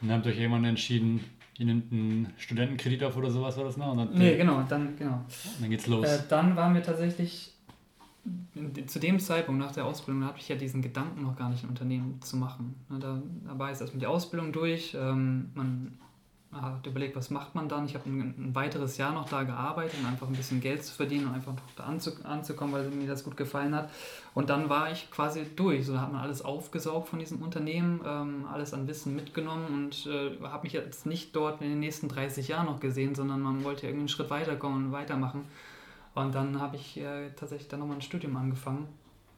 [0.00, 1.20] Und dann habt euch irgendwann entschieden,
[1.58, 3.92] ihr nehmt einen Studentenkredit auf oder sowas war das noch?
[3.92, 5.24] Und nee, genau, dann, genau.
[5.60, 6.06] dann geht's los.
[6.06, 7.52] Äh, dann waren wir tatsächlich,
[8.86, 11.62] zu dem Zeitpunkt nach der Ausbildung, da hatte ich ja diesen Gedanken noch gar nicht,
[11.62, 12.74] ein Unternehmen zu machen.
[12.88, 15.98] Ne, da, da war jetzt erstmal die Ausbildung durch, ähm, man
[16.52, 17.86] hat überlegt, was macht man dann.
[17.86, 20.94] Ich habe ein, ein, weiteres Jahr noch da gearbeitet, um einfach ein bisschen Geld zu
[20.94, 23.90] verdienen und einfach noch da anzu, anzukommen, weil mir das gut gefallen hat.
[24.34, 25.86] Und dann war ich quasi durch.
[25.86, 30.06] So da hat man alles aufgesaugt von diesem Unternehmen, ähm, alles an Wissen mitgenommen und
[30.06, 33.64] äh, habe mich jetzt nicht dort in den nächsten 30 Jahren noch gesehen, sondern man
[33.64, 35.44] wollte irgendwie einen Schritt weiterkommen und weitermachen.
[36.14, 38.88] Und dann habe ich äh, tatsächlich dann nochmal ein Studium angefangen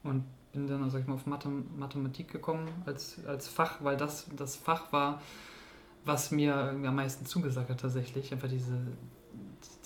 [0.04, 4.26] und bin dann, sag ich mal, auf Mathe, Mathematik gekommen als, als Fach, weil das
[4.36, 5.20] das Fach war,
[6.05, 8.32] was mir am meisten zugesagt hat tatsächlich.
[8.32, 8.78] Einfach diese,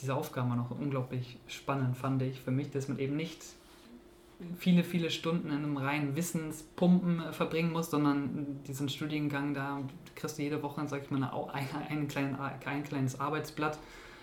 [0.01, 3.43] diese Aufgaben waren auch unglaublich spannend, fand ich für mich, dass man eben nicht
[4.59, 9.81] viele, viele Stunden in einem reinen Wissenspumpen verbringen muss, sondern diesen Studiengang, da
[10.15, 13.79] kriegst du jede Woche, sag ich mal, eine, einen kleinen, ein kleines Arbeitsblatt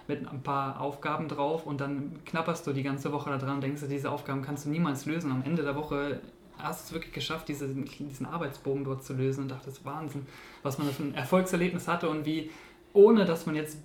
[0.07, 3.61] mit ein paar Aufgaben drauf und dann knapperst du die ganze Woche da dran und
[3.61, 5.31] denkst, diese Aufgaben kannst du niemals lösen.
[5.31, 6.19] Am Ende der Woche
[6.59, 10.25] hast es wirklich geschafft, diese, diesen Arbeitsbogen dort zu lösen und dachte, das ist Wahnsinn,
[10.63, 12.51] was man für ein Erfolgserlebnis hatte und wie,
[12.93, 13.79] ohne dass man jetzt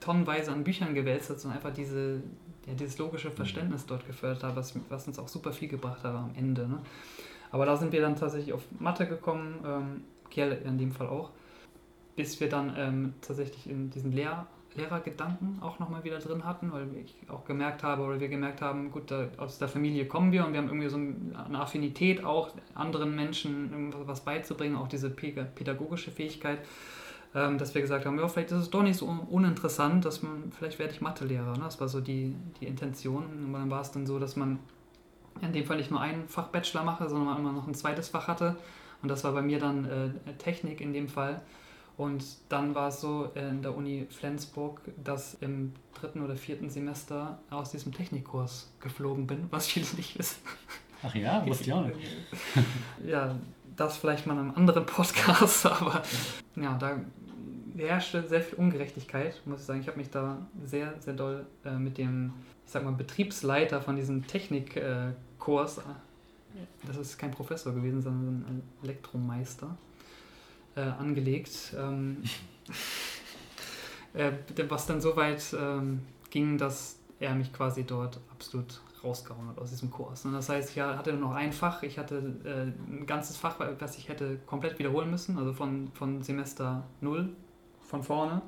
[0.00, 2.22] tonnenweise an Büchern gewälzt hat, sondern einfach diese,
[2.66, 6.14] ja, dieses logische Verständnis dort gefördert hat, was, was uns auch super viel gebracht hat
[6.14, 6.68] am Ende.
[6.68, 6.78] Ne?
[7.50, 11.30] Aber da sind wir dann tatsächlich auf Mathe gekommen, ähm, Kiel in dem Fall auch,
[12.16, 14.46] bis wir dann ähm, tatsächlich in diesen Lehr
[14.76, 18.90] Lehrergedanken auch nochmal wieder drin hatten, weil ich auch gemerkt habe oder wir gemerkt haben,
[18.90, 22.50] gut, da, aus der Familie kommen wir und wir haben irgendwie so eine Affinität auch,
[22.74, 26.58] anderen Menschen was beizubringen, auch diese pädagogische Fähigkeit.
[27.34, 30.52] ähm, dass wir gesagt haben, ja, vielleicht ist es doch nicht so uninteressant, dass man,
[30.56, 31.56] vielleicht werde ich Mathelehrer.
[31.56, 31.64] Ne?
[31.64, 33.24] Das war so die, die Intention.
[33.24, 34.60] Und dann war es dann so, dass man
[35.40, 38.08] in dem Fall nicht nur ein Fach Bachelor mache, sondern man immer noch ein zweites
[38.08, 38.56] Fach hatte.
[39.02, 41.42] Und das war bei mir dann äh, Technik in dem Fall.
[41.96, 47.38] Und dann war es so in der Uni Flensburg, dass im dritten oder vierten Semester
[47.50, 50.40] aus diesem Technikkurs geflogen bin, was viele nicht wissen.
[51.02, 51.98] Ach ja, wusste ich auch nicht.
[53.06, 53.36] ja,
[53.76, 56.02] das vielleicht mal in einem anderen Podcast, aber
[56.56, 56.98] ja, da
[57.76, 59.80] herrschte sehr viel Ungerechtigkeit, muss ich sagen.
[59.80, 62.32] Ich habe mich da sehr, sehr doll äh, mit dem,
[62.64, 65.82] ich sag mal, Betriebsleiter von diesem Technikkurs, äh,
[66.86, 69.76] das ist kein Professor gewesen, sondern ein Elektromeister,
[70.76, 71.74] äh, angelegt.
[71.78, 72.22] Ähm,
[74.14, 74.32] äh,
[74.68, 79.70] was dann so weit ähm, ging, dass er mich quasi dort absolut rausgehauen hat aus
[79.70, 80.24] diesem Kurs.
[80.24, 83.56] Und das heißt, ich hatte nur noch ein Fach, ich hatte äh, ein ganzes Fach,
[83.78, 87.28] was ich hätte komplett wiederholen müssen, also von, von Semester 0
[87.82, 88.42] von vorne.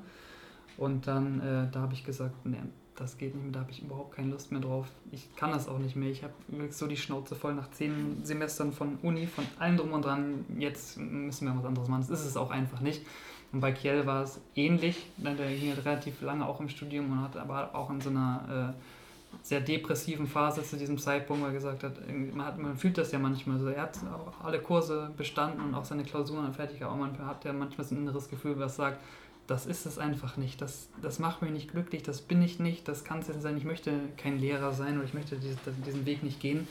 [0.77, 2.57] Und dann, äh, da habe ich gesagt, nee,
[2.97, 4.87] das geht nicht mehr, da habe ich überhaupt keine Lust mehr drauf.
[5.11, 6.09] Ich kann das auch nicht mehr.
[6.09, 6.33] Ich habe
[6.71, 10.45] so die Schnauze voll nach zehn Semestern von Uni, von allem drum und dran.
[10.57, 12.05] Jetzt müssen wir was anderes machen.
[12.09, 13.05] Das ist es auch einfach nicht.
[13.53, 15.05] Und bei Kiel war es ähnlich.
[15.17, 18.73] Der ging halt relativ lange auch im Studium und hat aber auch in so einer
[18.73, 21.93] äh, sehr depressiven Phase zu diesem Zeitpunkt, weil er gesagt hat,
[22.33, 23.67] man, hat, man fühlt das ja manchmal so.
[23.67, 27.53] Er hat auch alle Kurse bestanden und auch seine Klausuren fertig, aber man hat ja
[27.53, 28.99] manchmal so ein inneres Gefühl, was sagt,
[29.47, 32.87] das ist es einfach nicht, das, das macht mich nicht glücklich, das bin ich nicht,
[32.87, 36.21] das kann es nicht sein, ich möchte kein Lehrer sein oder ich möchte diesen Weg
[36.21, 36.67] nicht gehen.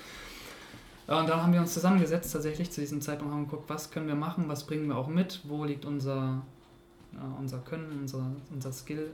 [1.07, 4.17] Und dann haben wir uns zusammengesetzt tatsächlich zu diesem Zeitpunkt haben geguckt, was können wir
[4.17, 6.43] machen, was bringen wir auch mit, wo liegt unser,
[7.39, 9.11] unser Können, unser, unser Skill,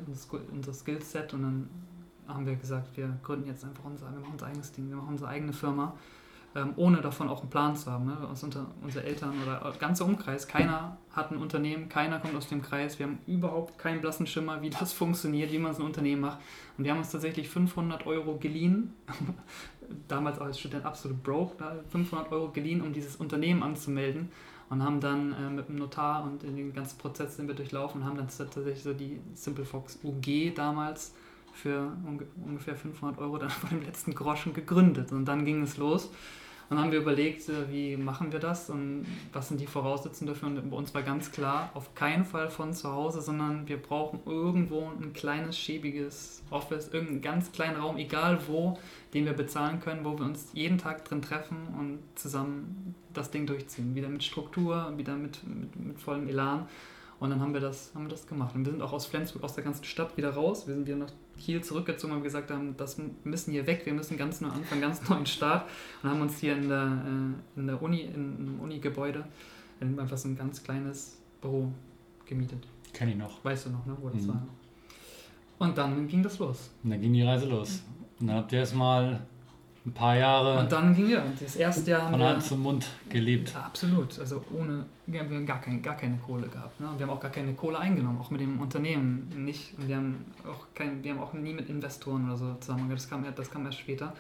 [0.53, 1.35] unser Skillset.
[1.35, 1.69] Und dann
[2.27, 5.11] haben wir gesagt, wir gründen jetzt einfach unser, wir machen unser eigenes Ding, wir machen
[5.11, 5.95] unsere eigene Firma,
[6.55, 8.07] ähm, ohne davon auch einen Plan zu haben.
[8.07, 8.17] Ne?
[8.31, 12.63] Aus unter, unsere Eltern oder ganzer Umkreis, keiner hat ein Unternehmen, keiner kommt aus dem
[12.63, 16.23] Kreis, wir haben überhaupt keinen blassen Schimmer, wie das funktioniert, wie man so ein Unternehmen
[16.23, 16.39] macht.
[16.77, 18.95] Und wir haben uns tatsächlich 500 Euro geliehen,
[20.09, 24.31] damals als Student absolut broke, 500 Euro geliehen, um dieses Unternehmen anzumelden
[24.73, 28.07] und haben dann äh, mit dem Notar und den ganzen Prozess sind wir durchlaufen und
[28.07, 31.13] haben dann tatsächlich so die SimpleFox UG damals
[31.53, 31.93] für
[32.47, 35.13] ungefähr 500 Euro dann von dem letzten Groschen gegründet.
[35.13, 36.11] Und dann ging es los.
[36.69, 40.29] Und dann haben wir überlegt, äh, wie machen wir das und was sind die Voraussetzungen
[40.29, 40.49] dafür.
[40.49, 44.21] Und bei uns war ganz klar, auf keinen Fall von zu Hause, sondern wir brauchen
[44.27, 48.79] irgendwo ein kleines, schäbiges Office, irgendeinen ganz kleinen Raum, egal wo,
[49.15, 53.47] den wir bezahlen können, wo wir uns jeden Tag drin treffen und zusammen das Ding
[53.47, 53.95] durchziehen.
[53.95, 56.67] Wieder mit Struktur, wieder mit, mit, mit vollem Elan.
[57.23, 58.53] Und dann haben wir das, haben wir das gemacht.
[58.57, 60.67] Und wir sind auch aus Flensburg, aus der ganzen Stadt wieder raus.
[60.67, 64.17] Wir sind wieder nach Kiel zurückgezogen und gesagt haben, das müssen hier weg, wir müssen
[64.19, 65.71] ganz neu anfangen, ganz neuen Start.
[66.03, 69.25] Und haben uns hier in der, äh, in der Uni, in einem Uni-Gebäude,
[69.81, 71.71] einfach so ein ganz kleines Büro
[72.27, 72.67] gemietet.
[72.93, 73.45] Kenn ich noch.
[73.45, 74.29] Weißt du noch, ne, wo das mhm.
[74.29, 74.47] war?
[75.61, 76.73] Und dann ging das los.
[76.83, 77.85] Und dann ging die Reise los.
[78.19, 79.21] Und dann habt ihr erstmal
[79.85, 80.61] ein paar Jahre.
[80.61, 83.55] Und dann ging ja, das erste Jahr haben von Hand zum Mund gelebt.
[83.57, 86.81] Absolut, also ohne, wir haben gar, kein, gar keine Kohle gehabt.
[86.81, 86.89] Ne?
[86.97, 89.77] Wir haben auch gar keine Kohle eingenommen, auch mit dem Unternehmen nicht.
[89.77, 93.09] Und wir haben auch, kein, wir haben auch nie mit Investoren oder so zusammen, das
[93.09, 94.15] kam, das kam erst später.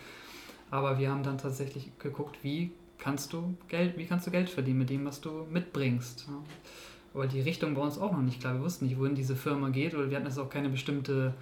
[0.70, 4.78] Aber wir haben dann tatsächlich geguckt, wie kannst du Geld, wie kannst du Geld verdienen
[4.78, 6.28] mit dem, was du mitbringst.
[6.28, 6.36] Ne?
[7.14, 8.54] Aber die Richtung war uns auch noch nicht klar.
[8.54, 11.34] Wir wussten nicht, wohin diese Firma geht oder wir hatten jetzt auch keine bestimmte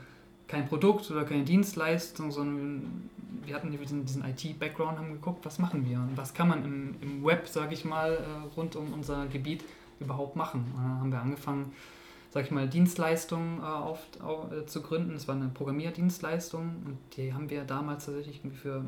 [0.51, 3.09] kein Produkt oder keine Dienstleistung, sondern
[3.45, 6.97] wir hatten diesen, diesen IT-Background, haben geguckt, was machen wir und was kann man im,
[7.01, 9.65] im Web, sage ich mal, äh, rund um unser Gebiet
[10.01, 10.65] überhaupt machen.
[10.75, 11.73] Und dann haben wir angefangen,
[12.31, 15.13] sage ich mal, Dienstleistungen äh, auf, auf, äh, zu gründen.
[15.13, 18.85] Das war eine Programmierdienstleistung und die haben wir damals tatsächlich für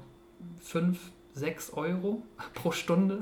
[0.59, 0.99] 5,
[1.35, 2.23] 6 Euro
[2.55, 3.21] pro Stunde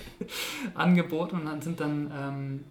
[0.74, 2.64] angeboten und dann sind dann ähm,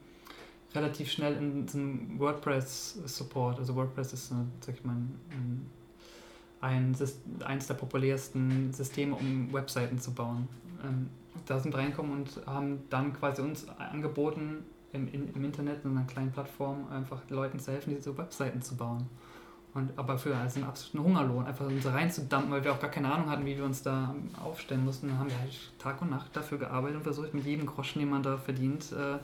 [0.75, 3.59] relativ schnell in so einen WordPress-Support.
[3.59, 5.69] Also WordPress ist, sag ich mal, ein,
[6.61, 6.95] ein,
[7.45, 10.47] eins der populärsten Systeme, um Webseiten zu bauen.
[10.83, 11.09] Ähm,
[11.45, 16.05] da sind wir reingekommen und haben dann quasi uns angeboten, im, im Internet in einer
[16.05, 19.07] kleinen Plattform einfach Leuten zu helfen, diese Webseiten zu bauen.
[19.75, 23.13] Und, aber für also einen absoluten Hungerlohn, einfach uns reinzudampen, weil wir auch gar keine
[23.13, 25.09] Ahnung hatten, wie wir uns da aufstellen mussten.
[25.09, 28.09] Dann haben wir halt Tag und Nacht dafür gearbeitet und versucht, mit jedem Groschen, den
[28.09, 29.19] man da verdient, äh,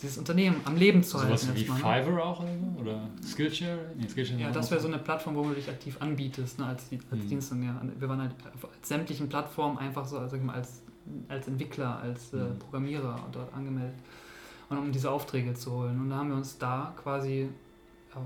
[0.00, 1.36] dieses Unternehmen am Leben zu halten.
[1.36, 1.76] Sowas wie ne?
[1.76, 2.44] Fiverr auch
[2.78, 3.92] oder Skillshare?
[3.96, 6.84] Nee, Skillshare ja, das wäre so eine Plattform, wo du dich aktiv anbietest ne, als,
[7.10, 7.28] als mhm.
[7.28, 7.52] Dienst.
[7.52, 7.80] Ja.
[7.98, 10.82] Wir waren halt auf sämtlichen Plattformen einfach so also als,
[11.28, 12.58] als Entwickler, als äh, mhm.
[12.58, 13.96] Programmierer dort angemeldet,
[14.68, 16.00] und um diese Aufträge zu holen.
[16.00, 17.48] Und da haben wir uns da quasi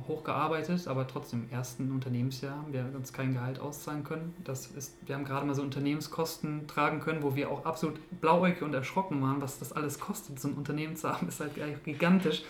[0.09, 4.35] hochgearbeitet, aber trotzdem im ersten Unternehmensjahr haben wir uns kein Gehalt auszahlen können.
[4.45, 8.63] Das ist, wir haben gerade mal so Unternehmenskosten tragen können, wo wir auch absolut blauäugig
[8.63, 10.41] und erschrocken waren, was das alles kostet.
[10.41, 11.53] So ein Unternehmen zu haben, ist halt
[11.85, 12.43] gigantisch.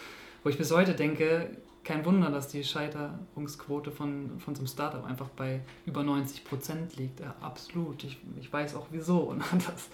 [0.42, 1.50] wo ich bis heute denke,
[1.84, 6.96] kein Wunder, dass die Scheiterungsquote von, von so einem Startup einfach bei über 90 Prozent
[6.96, 7.20] liegt.
[7.20, 8.04] Ja, absolut.
[8.04, 9.18] Ich, ich weiß auch wieso.
[9.30, 9.88] Und das,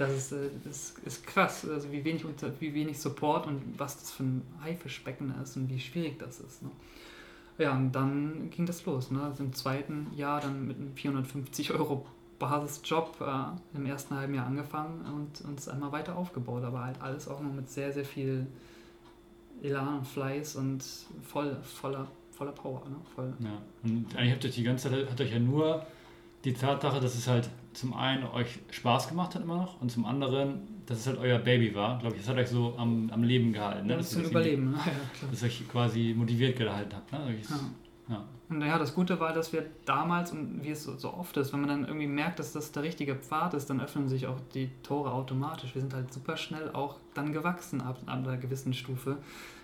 [0.00, 3.98] das, ist, äh, das ist krass, also wie wenig, unter, wie wenig Support und was
[3.98, 6.62] das für ein Haifischbecken ist und wie schwierig das ist.
[6.62, 6.70] Ne?
[7.58, 9.10] Ja, und dann ging das los.
[9.10, 9.22] Ne?
[9.22, 12.06] Also Im zweiten Jahr dann mit einem 450 Euro
[12.38, 16.64] Basisjob äh, im ersten halben Jahr angefangen und uns einmal weiter aufgebaut.
[16.64, 18.46] Aber halt alles auch noch mit sehr, sehr viel
[19.62, 20.82] Elan und Fleiß und
[21.22, 22.82] voll, voller, voller Power.
[22.88, 22.96] Ne?
[23.14, 23.34] Voll.
[23.40, 25.84] Ja, und eigentlich habt ihr die ganze Zeit, hat euch ja nur
[26.44, 30.04] die Tatsache, dass es halt zum einen euch Spaß gemacht hat immer noch und zum
[30.04, 33.22] anderen, dass es halt euer Baby war, glaube ich, das hat euch so am, am
[33.22, 33.86] Leben gehalten.
[33.86, 33.92] Ne?
[33.92, 34.72] Ja, das zum Überleben.
[34.72, 34.76] Ne?
[34.78, 35.30] Ja, klar.
[35.30, 37.12] Dass euch quasi motiviert gehalten habt.
[37.12, 37.36] Ne?
[37.48, 37.56] Ja.
[38.10, 38.24] Ja.
[38.48, 41.52] Und naja, das Gute war, dass wir damals, und wie es so, so, oft ist,
[41.52, 44.40] wenn man dann irgendwie merkt, dass das der richtige Pfad ist, dann öffnen sich auch
[44.52, 45.74] die Tore automatisch.
[45.74, 49.18] Wir sind halt super schnell auch dann gewachsen ab, ab einer gewissen Stufe.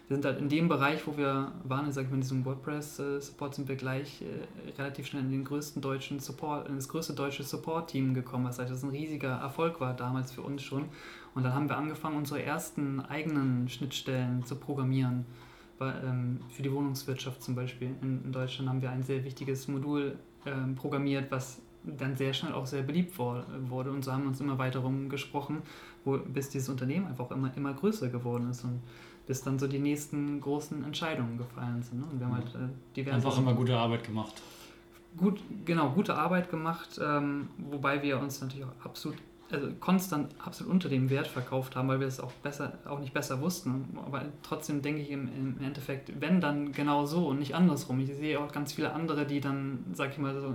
[0.09, 3.57] Wir sind halt in dem Bereich, wo wir waren, ich sag mal, in diesem WordPress-Support
[3.57, 7.43] sind wir gleich äh, relativ schnell in den größten deutschen Support, in das größte deutsche
[7.43, 10.85] Support-Team gekommen, was halt das ein riesiger Erfolg war damals für uns schon.
[11.35, 15.27] Und dann haben wir angefangen, unsere ersten eigenen Schnittstellen zu programmieren
[15.81, 17.91] ähm, für die Wohnungswirtschaft zum Beispiel.
[18.01, 22.53] In, in, Deutschland haben wir ein sehr wichtiges Modul ähm, programmiert, was dann sehr schnell
[22.53, 25.63] auch sehr beliebt wurde und so haben wir uns immer weiter rumgesprochen,
[26.05, 28.81] wo, bis dieses Unternehmen einfach immer, immer größer geworden ist und
[29.27, 32.01] bis dann so die nächsten großen Entscheidungen gefallen sind.
[32.01, 32.07] Ne?
[32.11, 33.17] Und wir haben halt äh, diverse...
[33.17, 34.43] Einfach immer gute Arbeit gemacht.
[35.17, 39.17] Gut, genau, gute Arbeit gemacht, ähm, wobei wir uns natürlich auch absolut
[39.51, 43.15] also konstant absolut unter dem Wert verkauft haben, weil wir es auch besser, auch nicht
[43.15, 43.97] besser wussten.
[44.05, 48.01] Aber trotzdem denke ich im, im Endeffekt, wenn dann genau so und nicht andersrum.
[48.01, 50.55] Ich sehe auch ganz viele andere, die dann, sag ich mal so,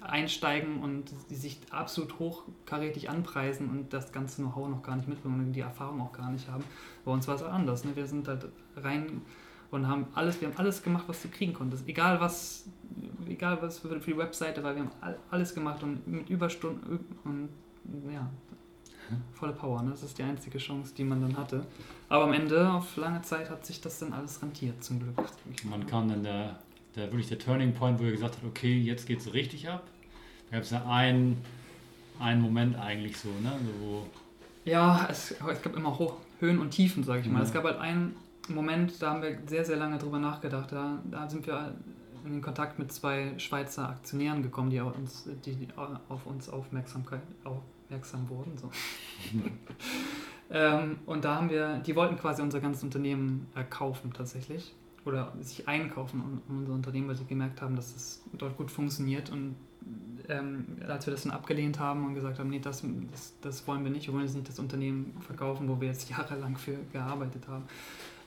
[0.00, 5.40] einsteigen und die sich absolut hochkarätig anpreisen und das ganze Know-how noch gar nicht mitbringen
[5.40, 6.64] und die Erfahrung auch gar nicht haben.
[7.04, 7.84] Bei uns war es anders.
[7.84, 7.94] Ne?
[7.94, 9.22] Wir sind halt rein
[9.70, 11.88] und haben alles, wir haben alles gemacht, was du kriegen konntest.
[11.88, 12.68] Egal was,
[13.28, 17.48] egal was für die Webseite war, wir haben alles gemacht und mit Überstunden und
[18.12, 18.28] ja,
[19.34, 19.82] volle Power.
[19.82, 19.90] Ne?
[19.90, 21.66] Das ist die einzige Chance, die man dann hatte.
[22.08, 25.16] Aber am Ende, auf lange Zeit, hat sich das dann alles rentiert, zum Glück.
[25.64, 26.58] Man kam dann der,
[26.96, 29.86] der wirklich der Turning Point, wo er gesagt hat, okay, jetzt geht es richtig ab.
[30.50, 31.38] Da gab es ja einen,
[32.18, 33.52] einen Moment eigentlich so, ne?
[33.52, 34.06] Also wo
[34.64, 37.38] ja, es, es gab immer Hoch, Höhen und Tiefen, sage ich mal.
[37.38, 37.44] Ja.
[37.44, 38.14] Es gab halt einen
[38.48, 40.70] Moment, da haben wir sehr, sehr lange drüber nachgedacht.
[40.72, 41.74] Da, da sind wir
[42.24, 45.56] in Kontakt mit zwei Schweizer Aktionären gekommen, die auf uns, die
[46.08, 48.58] auf uns Aufmerksamkeit, aufmerksam wurden.
[48.58, 48.70] So.
[50.50, 54.74] ähm, und da haben wir, die wollten quasi unser ganzes Unternehmen äh, kaufen tatsächlich
[55.04, 59.30] oder sich einkaufen in unser Unternehmen, weil sie gemerkt haben, dass es dort gut funktioniert.
[59.30, 59.56] Und
[60.28, 63.84] ähm, als wir das dann abgelehnt haben und gesagt haben, nee, das, das, das wollen
[63.84, 67.48] wir nicht, wir wollen jetzt nicht das Unternehmen verkaufen, wo wir jetzt jahrelang für gearbeitet
[67.48, 67.64] haben,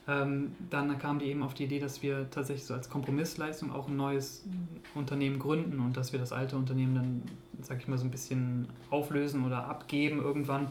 [0.06, 3.88] ähm, dann kam die eben auf die Idee, dass wir tatsächlich so als Kompromissleistung auch
[3.88, 4.44] ein neues
[4.94, 7.22] Unternehmen gründen und dass wir das alte Unternehmen dann,
[7.62, 10.68] sag ich mal, so ein bisschen auflösen oder abgeben irgendwann,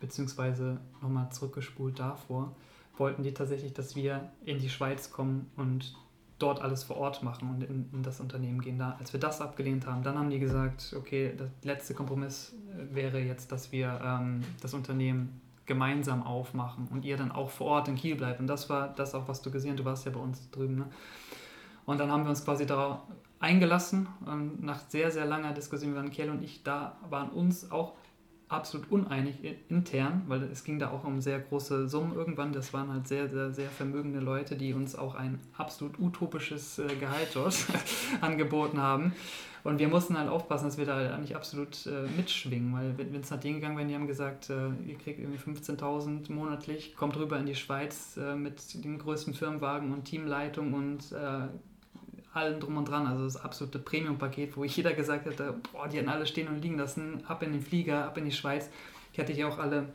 [0.00, 2.54] beziehungsweise nochmal zurückgespult davor,
[2.96, 5.94] wollten die tatsächlich, dass wir in die Schweiz kommen und
[6.38, 8.78] dort alles vor Ort machen und in, in, das Unternehmen gehen.
[8.78, 12.54] Da, als wir das abgelehnt haben, dann haben die gesagt, okay, der letzte Kompromiss
[12.92, 17.88] wäre jetzt, dass wir ähm, das Unternehmen gemeinsam aufmachen und ihr dann auch vor Ort
[17.88, 18.40] in Kiel bleibt.
[18.40, 19.80] Und das war das auch, was du gesehen hast.
[19.80, 20.76] Du warst ja bei uns drüben.
[20.76, 20.86] Ne?
[21.86, 22.98] Und dann haben wir uns quasi darauf
[23.38, 24.08] eingelassen.
[24.26, 27.94] Und nach sehr, sehr langer Diskussion waren Kiel und ich da, waren uns auch
[28.48, 29.36] absolut uneinig
[29.68, 32.52] intern, weil es ging da auch um sehr große Summen irgendwann.
[32.52, 36.94] Das waren halt sehr, sehr, sehr vermögende Leute, die uns auch ein absolut utopisches äh,
[36.96, 37.56] Gehalt dort
[38.20, 39.12] angeboten haben.
[39.64, 43.30] Und wir mussten halt aufpassen, dass wir da nicht absolut äh, mitschwingen, weil wenn es
[43.30, 47.38] nach denen gegangen wäre, die haben gesagt, äh, ihr kriegt irgendwie 15.000 monatlich, kommt rüber
[47.38, 51.48] in die Schweiz äh, mit dem größten Firmenwagen und Teamleitung und äh,
[52.34, 53.06] allem drum und dran.
[53.06, 56.78] Also das absolute Premium-Paket, wo jeder gesagt hätte, boah, die hätten alle stehen und liegen
[56.78, 58.70] lassen, ab in den Flieger, ab in die Schweiz.
[59.12, 59.88] Ich hätte ich auch alle,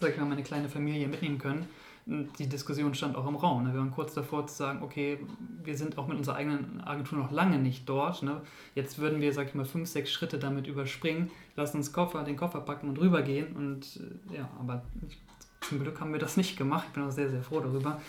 [0.00, 1.68] sag ich mal, meine kleine Familie mitnehmen können
[2.38, 3.64] die Diskussion stand auch im Raum.
[3.64, 3.72] Ne?
[3.74, 5.18] Wir waren kurz davor zu sagen, okay,
[5.62, 8.22] wir sind auch mit unserer eigenen Agentur noch lange nicht dort.
[8.22, 8.40] Ne?
[8.74, 12.36] Jetzt würden wir, sag ich mal, fünf, sechs Schritte damit überspringen, lassen uns Koffer, den
[12.36, 13.54] Koffer packen und rübergehen.
[13.54, 14.00] Und
[14.30, 14.82] äh, ja, aber
[15.60, 16.86] zum Glück haben wir das nicht gemacht.
[16.88, 18.00] Ich bin auch sehr, sehr froh darüber,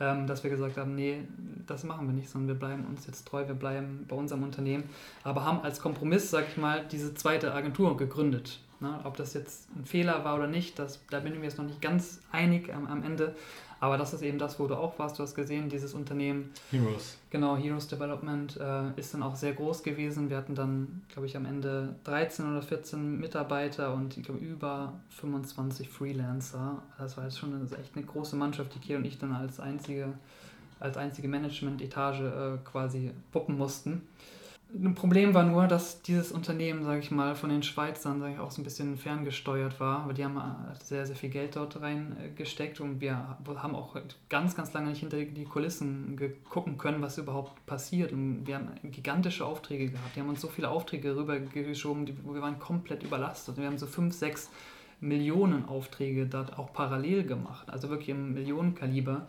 [0.00, 1.22] ähm, dass wir gesagt haben, nee,
[1.66, 4.84] das machen wir nicht, sondern wir bleiben uns jetzt treu, wir bleiben bei unserem Unternehmen.
[5.22, 9.00] Aber haben als Kompromiss, sag ich mal, diese zweite Agentur gegründet Ne?
[9.04, 11.66] Ob das jetzt ein Fehler war oder nicht, das, da bin ich mir jetzt noch
[11.66, 13.34] nicht ganz einig am, am Ende.
[13.82, 15.18] Aber das ist eben das, wo du auch warst.
[15.18, 16.50] Du hast gesehen, dieses Unternehmen.
[16.70, 17.16] Heroes.
[17.30, 20.28] Genau, Heroes Development äh, ist dann auch sehr groß gewesen.
[20.28, 24.92] Wir hatten dann, glaube ich, am Ende 13 oder 14 Mitarbeiter und ich glaube über
[25.08, 26.82] 25 Freelancer.
[26.98, 29.60] Das war jetzt schon eine, echt eine große Mannschaft, die Kiel und ich dann als
[29.60, 30.12] einzige,
[30.78, 34.02] als einzige Management-Etage äh, quasi puppen mussten.
[34.72, 38.38] Ein Problem war nur, dass dieses Unternehmen, sage ich mal, von den Schweizern sag ich,
[38.38, 41.80] auch so ein bisschen ferngesteuert war, weil die haben äh, sehr, sehr viel Geld dort
[41.80, 43.96] reingesteckt und wir haben auch
[44.28, 46.16] ganz, ganz lange nicht hinter die Kulissen
[46.48, 48.12] gucken können, was überhaupt passiert.
[48.12, 50.14] Und wir haben gigantische Aufträge gehabt.
[50.14, 53.56] Die haben uns so viele Aufträge rübergeschoben, wir waren komplett überlastet.
[53.56, 54.50] Wir haben so fünf, sechs
[55.00, 59.26] Millionen Aufträge dort auch parallel gemacht, also wirklich im Millionenkaliber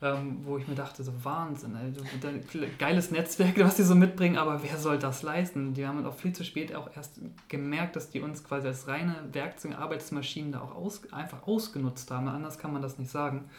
[0.00, 4.62] ähm, wo ich mir dachte, so Wahnsinn, ey, geiles Netzwerk, was die so mitbringen, aber
[4.62, 5.74] wer soll das leisten?
[5.74, 9.16] Die haben auch viel zu spät auch erst gemerkt, dass die uns quasi als reine
[9.32, 12.28] Werkzeuge, Arbeitsmaschinen da auch aus, einfach ausgenutzt haben.
[12.28, 13.50] Anders kann man das nicht sagen.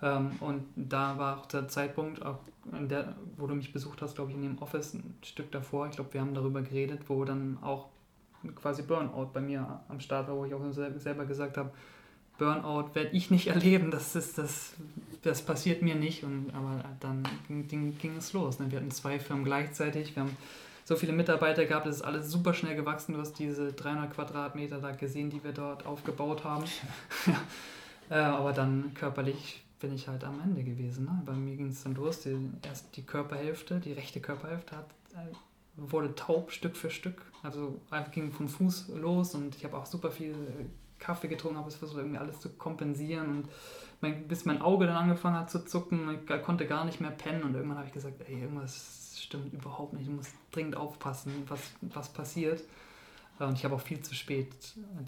[0.00, 4.30] Ähm, und da war auch der Zeitpunkt, auch der, wo du mich besucht hast, glaube
[4.30, 5.86] ich, in dem Office ein Stück davor.
[5.88, 7.88] Ich glaube, wir haben darüber geredet, wo dann auch
[8.54, 11.70] quasi Burnout bei mir am Start war, wo ich auch selber gesagt habe,
[12.38, 14.74] Burnout werde ich nicht erleben, das, ist, das,
[15.22, 16.24] das passiert mir nicht.
[16.24, 18.58] Und, aber dann ging, ging es los.
[18.58, 18.70] Ne?
[18.70, 20.36] Wir hatten zwei Firmen gleichzeitig, wir haben
[20.84, 23.12] so viele Mitarbeiter gehabt, es ist alles super schnell gewachsen.
[23.12, 26.64] Du hast diese 300 Quadratmeter da gesehen, die wir dort aufgebaut haben.
[28.10, 31.04] äh, aber dann körperlich bin ich halt am Ende gewesen.
[31.04, 31.22] Ne?
[31.26, 32.20] Bei mir ging es dann los.
[32.20, 35.28] Die, erst die Körperhälfte, die rechte Körperhälfte hat, äh,
[35.76, 37.20] wurde taub Stück für Stück.
[37.42, 40.34] Also einfach ging vom Fuß los und ich habe auch super viel
[40.98, 43.48] Kaffee getrunken habe, es versucht irgendwie alles zu kompensieren und
[44.00, 47.42] mein, bis mein Auge dann angefangen hat zu zucken, ich konnte gar nicht mehr pennen
[47.42, 51.60] und irgendwann habe ich gesagt, ey, irgendwas stimmt überhaupt nicht, ich muss dringend aufpassen, was,
[51.80, 52.62] was passiert.
[53.38, 54.52] Und ich habe auch viel zu spät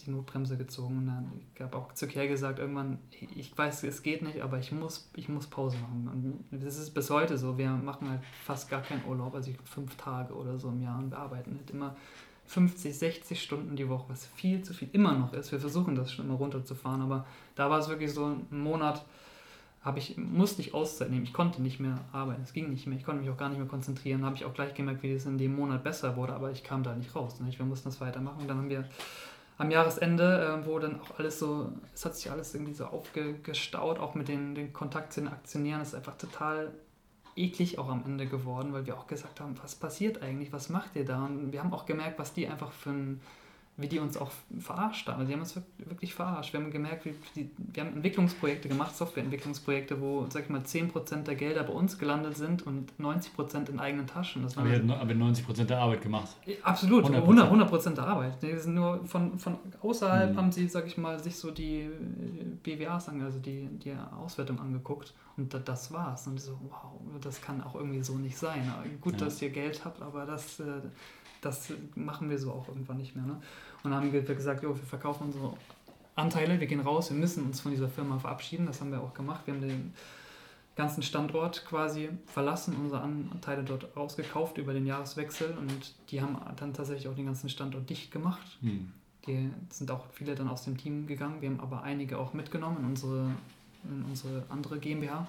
[0.06, 4.04] die Notbremse gezogen und dann, ich habe auch zu Kerr gesagt, irgendwann, ich weiß, es
[4.04, 6.44] geht nicht, aber ich muss, ich muss Pause machen.
[6.52, 9.96] Und das ist bis heute so, wir machen halt fast gar keinen Urlaub, also fünf
[9.96, 11.96] Tage oder so im Jahr und wir arbeiten halt immer
[12.50, 15.52] 50, 60 Stunden die Woche, was viel zu viel immer noch ist.
[15.52, 17.24] Wir versuchen das schon immer runterzufahren, aber
[17.54, 19.04] da war es wirklich so ein Monat,
[19.82, 21.22] habe ich, musste ich Auszeit nehmen.
[21.22, 22.98] Ich konnte nicht mehr arbeiten, es ging nicht mehr.
[22.98, 24.24] Ich konnte mich auch gar nicht mehr konzentrieren.
[24.24, 26.82] Habe ich auch gleich gemerkt, wie es in dem Monat besser wurde, aber ich kam
[26.82, 27.38] da nicht raus.
[27.38, 27.60] Nicht?
[27.60, 28.40] Wir mussten das weitermachen.
[28.40, 28.84] Und dann haben wir
[29.56, 34.00] am Jahresende, äh, wo dann auch alles so, es hat sich alles irgendwie so aufgestaut,
[34.00, 36.72] auch mit den, den Kontakt zu den Aktionären, das ist einfach total
[37.36, 40.96] eklig auch am Ende geworden, weil wir auch gesagt haben, was passiert eigentlich, was macht
[40.96, 41.24] ihr da?
[41.24, 43.20] Und wir haben auch gemerkt, was die einfach für ein
[43.80, 45.18] wie die uns auch verarscht haben.
[45.18, 46.52] Also die haben uns wirklich verarscht.
[46.52, 51.22] Wir haben gemerkt, wie die, wir haben Entwicklungsprojekte gemacht, Softwareentwicklungsprojekte, wo, sag ich mal, 10%
[51.22, 54.42] der Gelder bei uns gelandet sind und 90% in eigenen Taschen.
[54.42, 56.36] Das aber habt aber 90% der Arbeit gemacht.
[56.62, 58.42] Absolut, 100%, 100 der Arbeit.
[58.42, 60.36] Die sind nur von, von außerhalb mhm.
[60.36, 61.88] haben sie, sag ich mal, sich so die
[62.62, 66.26] BWAs, also die, die Auswertung angeguckt und das war's.
[66.26, 68.70] Und so, wow, das kann auch irgendwie so nicht sein.
[69.00, 69.26] Gut, ja.
[69.26, 70.64] dass ihr Geld habt, aber das, äh,
[71.40, 73.24] das machen wir so auch irgendwann nicht mehr.
[73.24, 73.40] Ne?
[73.82, 75.54] Und dann haben wir gesagt, jo, wir verkaufen unsere
[76.14, 78.66] Anteile, wir gehen raus, wir müssen uns von dieser Firma verabschieden.
[78.66, 79.46] Das haben wir auch gemacht.
[79.46, 79.94] Wir haben den
[80.76, 86.72] ganzen Standort quasi verlassen, unsere Anteile dort rausgekauft über den Jahreswechsel und die haben dann
[86.72, 88.58] tatsächlich auch den ganzen Standort dicht gemacht.
[88.60, 88.92] Hm.
[89.26, 91.42] Die sind auch viele dann aus dem Team gegangen.
[91.42, 93.30] Wir haben aber einige auch mitgenommen in unsere,
[93.84, 95.26] in unsere andere GmbH.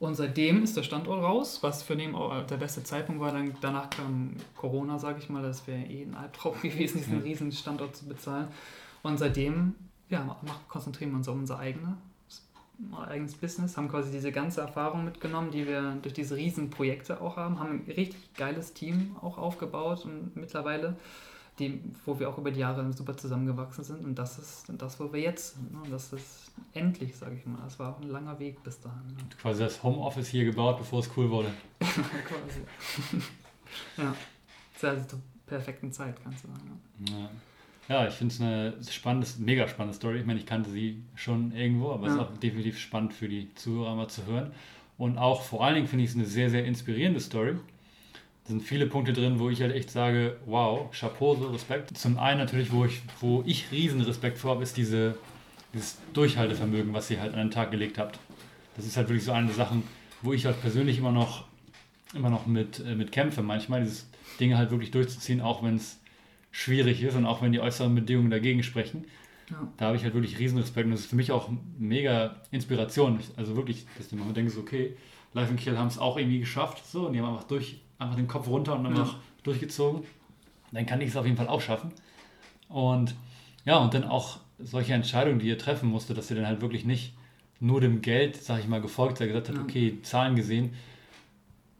[0.00, 3.32] Und seitdem ist der Standort raus, was für den der beste Zeitpunkt war.
[3.32, 5.42] Dann, danach kam Corona, sage ich mal.
[5.42, 7.22] Das wäre eh ein Albtraum gewesen, diesen ja.
[7.22, 8.48] riesen Standort zu bezahlen.
[9.02, 9.74] Und seitdem
[10.08, 11.98] ja, machen, konzentrieren wir uns auf unser eigene,
[13.06, 17.36] eigenes Business, haben quasi diese ganze Erfahrung mitgenommen, die wir durch diese riesen Projekte auch
[17.36, 20.96] haben, haben ein richtig geiles Team auch aufgebaut und mittlerweile
[21.58, 24.04] die, wo wir auch über die Jahre super zusammengewachsen sind.
[24.04, 25.72] Und das ist das, wo wir jetzt sind.
[25.72, 25.80] Ne?
[25.90, 27.66] Das ist endlich, sage ich mal.
[27.66, 29.06] Es war auch ein langer Weg bis dahin.
[29.08, 29.22] Ne?
[29.40, 31.50] Quasi das Homeoffice hier gebaut, bevor es cool wurde.
[31.78, 33.22] Quasi.
[33.96, 34.14] ja.
[34.78, 36.80] Zur also perfekten Zeit, kannst du sagen.
[37.08, 37.30] Ja.
[37.88, 40.20] Ja, ich finde es eine spannende, mega spannende Story.
[40.20, 42.12] Ich meine, ich kannte sie schon irgendwo, aber ja.
[42.12, 44.52] es ist auch definitiv spannend für die Zuhörer mal zu hören.
[44.96, 47.56] Und auch vor allen Dingen finde ich es eine sehr, sehr inspirierende Story
[48.50, 51.96] sind viele Punkte drin, wo ich halt echt sage, wow, Chapeau, so Respekt.
[51.96, 55.16] Zum einen natürlich, wo ich, wo ich riesen Respekt vor habe, ist diese,
[55.72, 58.18] dieses Durchhaltevermögen, was ihr halt an den Tag gelegt habt.
[58.76, 59.82] Das ist halt wirklich so eine der Sachen,
[60.22, 61.46] wo ich halt persönlich immer noch,
[62.14, 63.42] immer noch mit, äh, mit kämpfe.
[63.42, 66.00] Manchmal dieses Dinge halt wirklich durchzuziehen, auch wenn es
[66.50, 69.04] schwierig ist und auch wenn die äußeren Bedingungen dagegen sprechen.
[69.50, 69.68] Ja.
[69.76, 73.18] Da habe ich halt wirklich riesen Respekt und das ist für mich auch mega Inspiration.
[73.36, 74.96] Also wirklich, dass du mal denkst, okay,
[75.32, 78.16] Life in Kiel haben es auch irgendwie geschafft, so, und die haben einfach durch, einfach
[78.16, 79.02] den Kopf runter und dann ja.
[79.02, 80.02] noch durchgezogen.
[80.72, 81.92] Dann kann ich es auf jeden Fall auch schaffen.
[82.68, 83.14] Und
[83.64, 86.84] ja, und dann auch solche Entscheidungen, die ihr treffen musstet, dass ihr dann halt wirklich
[86.84, 87.14] nicht
[87.60, 89.64] nur dem Geld, sag ich mal, gefolgt seid, gesagt habt, Ja.
[89.64, 90.74] okay, Zahlen gesehen,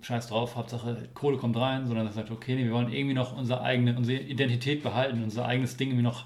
[0.02, 3.14] scheiß drauf, Hauptsache Kohle kommt rein, sondern dass ihr sagt, okay, nee, wir wollen irgendwie
[3.14, 6.24] noch unsere eigene, unsere Identität behalten, unser eigenes Ding irgendwie noch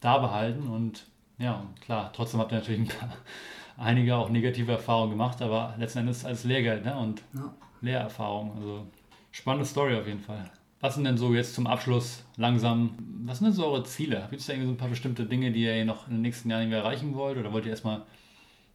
[0.00, 1.06] da behalten und
[1.38, 3.12] ja, klar, trotzdem habt ihr natürlich ein paar,
[3.76, 6.96] einige auch negative Erfahrungen gemacht, aber letzten Endes als Lehrgeld ne?
[6.96, 7.52] und Ja.
[7.80, 8.52] Lehrerfahrung.
[8.56, 8.86] Also
[9.30, 10.50] spannende Story auf jeden Fall.
[10.80, 14.26] Was sind denn so jetzt zum Abschluss langsam, was sind denn so eure Ziele?
[14.30, 16.50] Gibt es da irgendwie so ein paar bestimmte Dinge, die ihr noch in den nächsten
[16.50, 17.36] Jahren erreichen wollt?
[17.36, 18.02] Oder wollt ihr erstmal,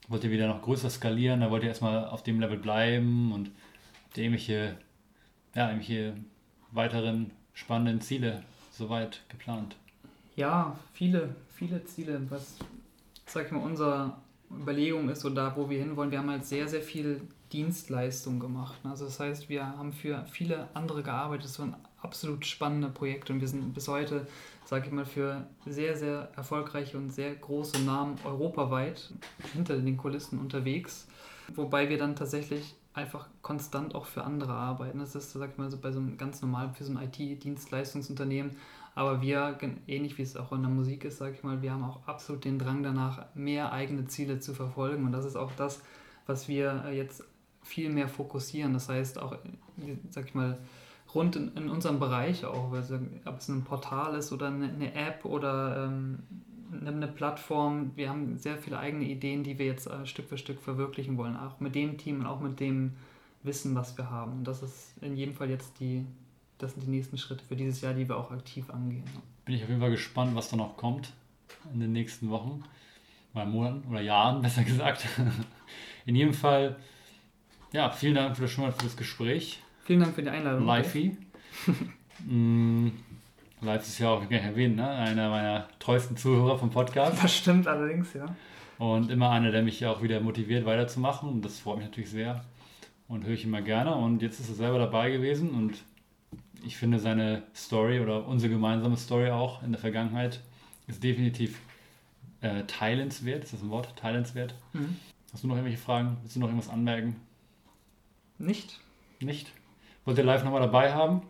[0.07, 1.41] wollt ihr wieder noch größer skalieren?
[1.41, 3.49] Da wollt ihr erstmal auf dem Level bleiben und
[4.03, 4.77] habt ihr irgendwelche,
[5.55, 6.13] ja, irgendwelche
[6.71, 9.75] weiteren spannenden Ziele soweit geplant?
[10.35, 12.21] Ja, viele, viele Ziele.
[12.29, 12.57] Was,
[13.25, 14.13] sag ich mal, unsere
[14.51, 17.21] Überlegung ist und da, wo wir hinwollen, wir haben halt sehr, sehr viel
[17.55, 18.75] Dienstleistung gemacht.
[18.83, 21.45] Also das heißt, wir haben für viele andere gearbeitet.
[21.45, 24.27] Das waren absolut spannende Projekte und wir sind bis heute,
[24.65, 29.13] sag ich mal, für sehr, sehr erfolgreiche und sehr große Namen europaweit
[29.53, 31.07] hinter den Kulissen unterwegs.
[31.55, 34.99] Wobei wir dann tatsächlich einfach konstant auch für andere arbeiten.
[34.99, 38.57] Das ist, sag ich mal, so bei so einem ganz normalen, für so ein IT-Dienstleistungsunternehmen.
[38.95, 41.83] Aber wir, ähnlich wie es auch in der Musik ist, sag ich mal, wir haben
[41.85, 45.05] auch absolut den Drang danach, mehr eigene Ziele zu verfolgen.
[45.05, 45.81] Und das ist auch das,
[46.25, 47.23] was wir äh, jetzt
[47.65, 48.73] viel mehr fokussieren.
[48.73, 50.57] Das heißt auch, äh, sag ich mal,
[51.13, 54.93] rund in, in unserem Bereich auch, also ob es ein Portal ist oder eine, eine
[54.93, 56.19] App oder ähm,
[56.85, 57.91] eine, Plattform.
[57.95, 61.35] Wir haben sehr viele eigene Ideen, die wir jetzt äh, Stück für Stück verwirklichen wollen.
[61.35, 62.93] Auch mit dem Team und auch mit dem
[63.43, 64.39] Wissen, was wir haben.
[64.39, 66.05] Und das ist in jedem Fall jetzt die,
[66.57, 69.03] das sind die nächsten Schritte für dieses Jahr, die wir auch aktiv angehen.
[69.45, 71.13] Bin ich auf jeden Fall gespannt, was da noch kommt
[71.73, 72.63] in den nächsten Wochen,
[73.33, 75.05] oder Monaten oder Jahren, besser gesagt.
[76.05, 76.77] In jedem Fall,
[77.75, 79.59] ja, vielen Dank für das, schon mal für das Gespräch.
[79.83, 80.65] Vielen Dank für die Einladung.
[80.65, 81.17] Livey.
[82.25, 82.87] mm,
[83.59, 84.89] Live ist ja auch, kann ich erwähnen, ne?
[84.89, 88.33] einer meiner treuesten Zuhörer vom Podcast Das stimmt allerdings, ja.
[88.77, 92.45] und immer einer, der mich auch wieder motiviert weiterzumachen und das freut mich natürlich sehr
[93.09, 95.75] und höre ich immer gerne und jetzt ist er selber dabei gewesen und
[96.65, 100.39] ich finde seine Story oder unsere gemeinsame Story auch in der Vergangenheit
[100.87, 101.59] ist definitiv
[102.39, 103.43] äh, teilenswert.
[103.43, 103.95] Ist das ein Wort?
[103.97, 104.55] Teilenswert.
[104.73, 104.95] Mhm.
[105.33, 106.17] Hast du noch irgendwelche Fragen?
[106.21, 107.15] Willst du noch irgendwas anmerken?
[108.37, 108.79] Nicht?
[109.19, 109.51] Nicht?
[110.05, 111.21] Wollt ihr live nochmal dabei haben?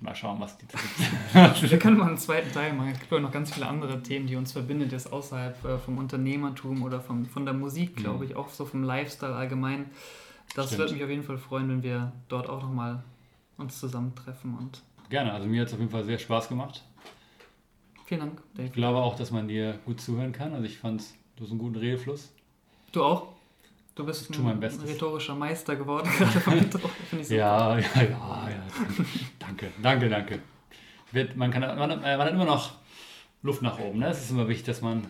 [0.00, 2.90] Mal schauen, was die Zukunft Wir können mal einen zweiten Teil machen.
[2.90, 5.98] Es gibt auch noch ganz viele andere Themen, die uns verbindet, jetzt außerhalb äh, vom
[5.98, 9.86] Unternehmertum oder vom, von der Musik, glaube ich, auch so vom Lifestyle allgemein.
[10.54, 10.78] Das Stimmt.
[10.80, 13.02] würde mich auf jeden Fall freuen, wenn wir dort auch nochmal
[13.56, 14.56] uns zusammentreffen.
[14.58, 16.82] Und Gerne, also mir hat es auf jeden Fall sehr Spaß gemacht.
[18.04, 18.66] vielen Dank, Dave.
[18.66, 20.52] Ich glaube auch, dass man dir gut zuhören kann.
[20.52, 21.02] Also ich fand,
[21.36, 22.32] du hast einen guten Redefluss.
[22.92, 23.33] Du auch?
[23.94, 24.88] Du bist mein ein Bestes.
[24.88, 26.08] rhetorischer Meister geworden.
[26.18, 26.90] gerade vom Intro.
[27.28, 28.62] Ja, ja, ja, ja.
[29.38, 30.38] danke, danke, danke.
[31.12, 32.72] Wird, man, kann, man, hat- man hat immer noch
[33.42, 34.00] Luft nach oben.
[34.00, 34.08] Ne?
[34.08, 35.06] Es ist immer wichtig, dass man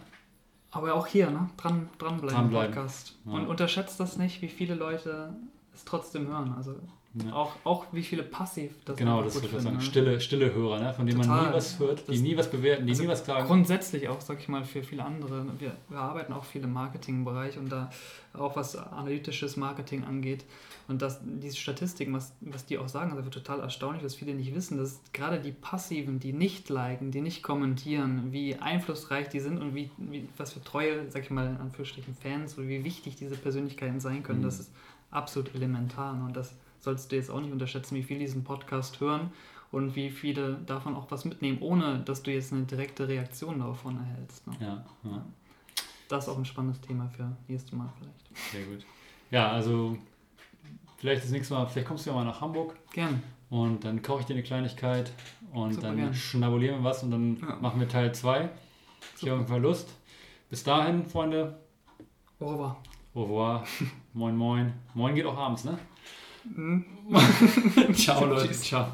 [0.70, 1.48] Aber auch hier, ne?
[1.56, 2.66] Dran, dranbleiben Dranbleiben.
[2.68, 3.16] im Podcast.
[3.24, 3.32] Ja.
[3.32, 5.34] Und unterschätzt das nicht, wie viele Leute
[5.74, 6.52] es trotzdem hören.
[6.54, 6.74] Also
[7.14, 7.32] Ja.
[7.32, 9.76] auch, auch wie viele passiv das genau das würde ich sagen.
[9.76, 9.80] ne?
[9.82, 10.92] Stille, stille Hörer, ne?
[10.94, 11.46] von denen man Total.
[11.50, 13.46] nie was hört, die Das- nie was bewerten, die also nie was sagen.
[13.46, 15.46] Grundsätzlich auch, sag ich mal, für viele andere.
[15.60, 17.88] Wir, wir arbeiten auch viel im Marketingbereich und da
[18.32, 20.44] auch was analytisches Marketing angeht.
[20.88, 24.52] Und das, diese Statistiken, was, was die auch sagen, also total erstaunlich, was viele nicht
[24.54, 29.58] wissen, dass gerade die Passiven, die nicht liken, die nicht kommentieren, wie einflussreich die sind
[29.58, 33.14] und wie, wie was für treue, sag ich mal, in Anführungsstrichen Fans oder wie wichtig
[33.16, 34.44] diese Persönlichkeiten sein können, Mhm.
[34.44, 34.72] das ist
[35.12, 36.12] absolut elementar.
[36.26, 36.54] Und das
[36.84, 39.30] sollst du jetzt auch nicht unterschätzen, wie viele diesen Podcast hören
[39.72, 43.96] und wie viele davon auch was mitnehmen, ohne dass du jetzt eine direkte Reaktion davon
[43.96, 44.46] erhältst.
[44.46, 44.54] Ne?
[44.60, 45.24] Ja, ja,
[46.08, 48.52] Das ist auch ein spannendes Thema für nächstes Mal vielleicht.
[48.52, 48.84] sehr gut.
[49.30, 49.98] Ja, also
[50.98, 53.20] vielleicht das nächste Mal, vielleicht kommst du ja mal nach Hamburg Gerne.
[53.50, 55.10] und dann koche ich dir eine Kleinigkeit
[55.52, 56.14] und Super dann gern.
[56.14, 57.56] schnabulieren wir was und dann Ja.
[57.56, 58.48] machen wir Teil 2.
[59.16, 59.88] Ich habe auf jeden Fall Lust.
[60.50, 61.58] Bis dahin, Freunde,
[62.40, 62.76] Au revoir.
[63.14, 63.64] au revoir,
[64.12, 64.72] moin moin.
[64.94, 65.78] Moin geht auch abends, ne?
[66.44, 66.84] Mhm.
[67.94, 68.52] Ciao, Leute.
[68.54, 68.92] Ciao.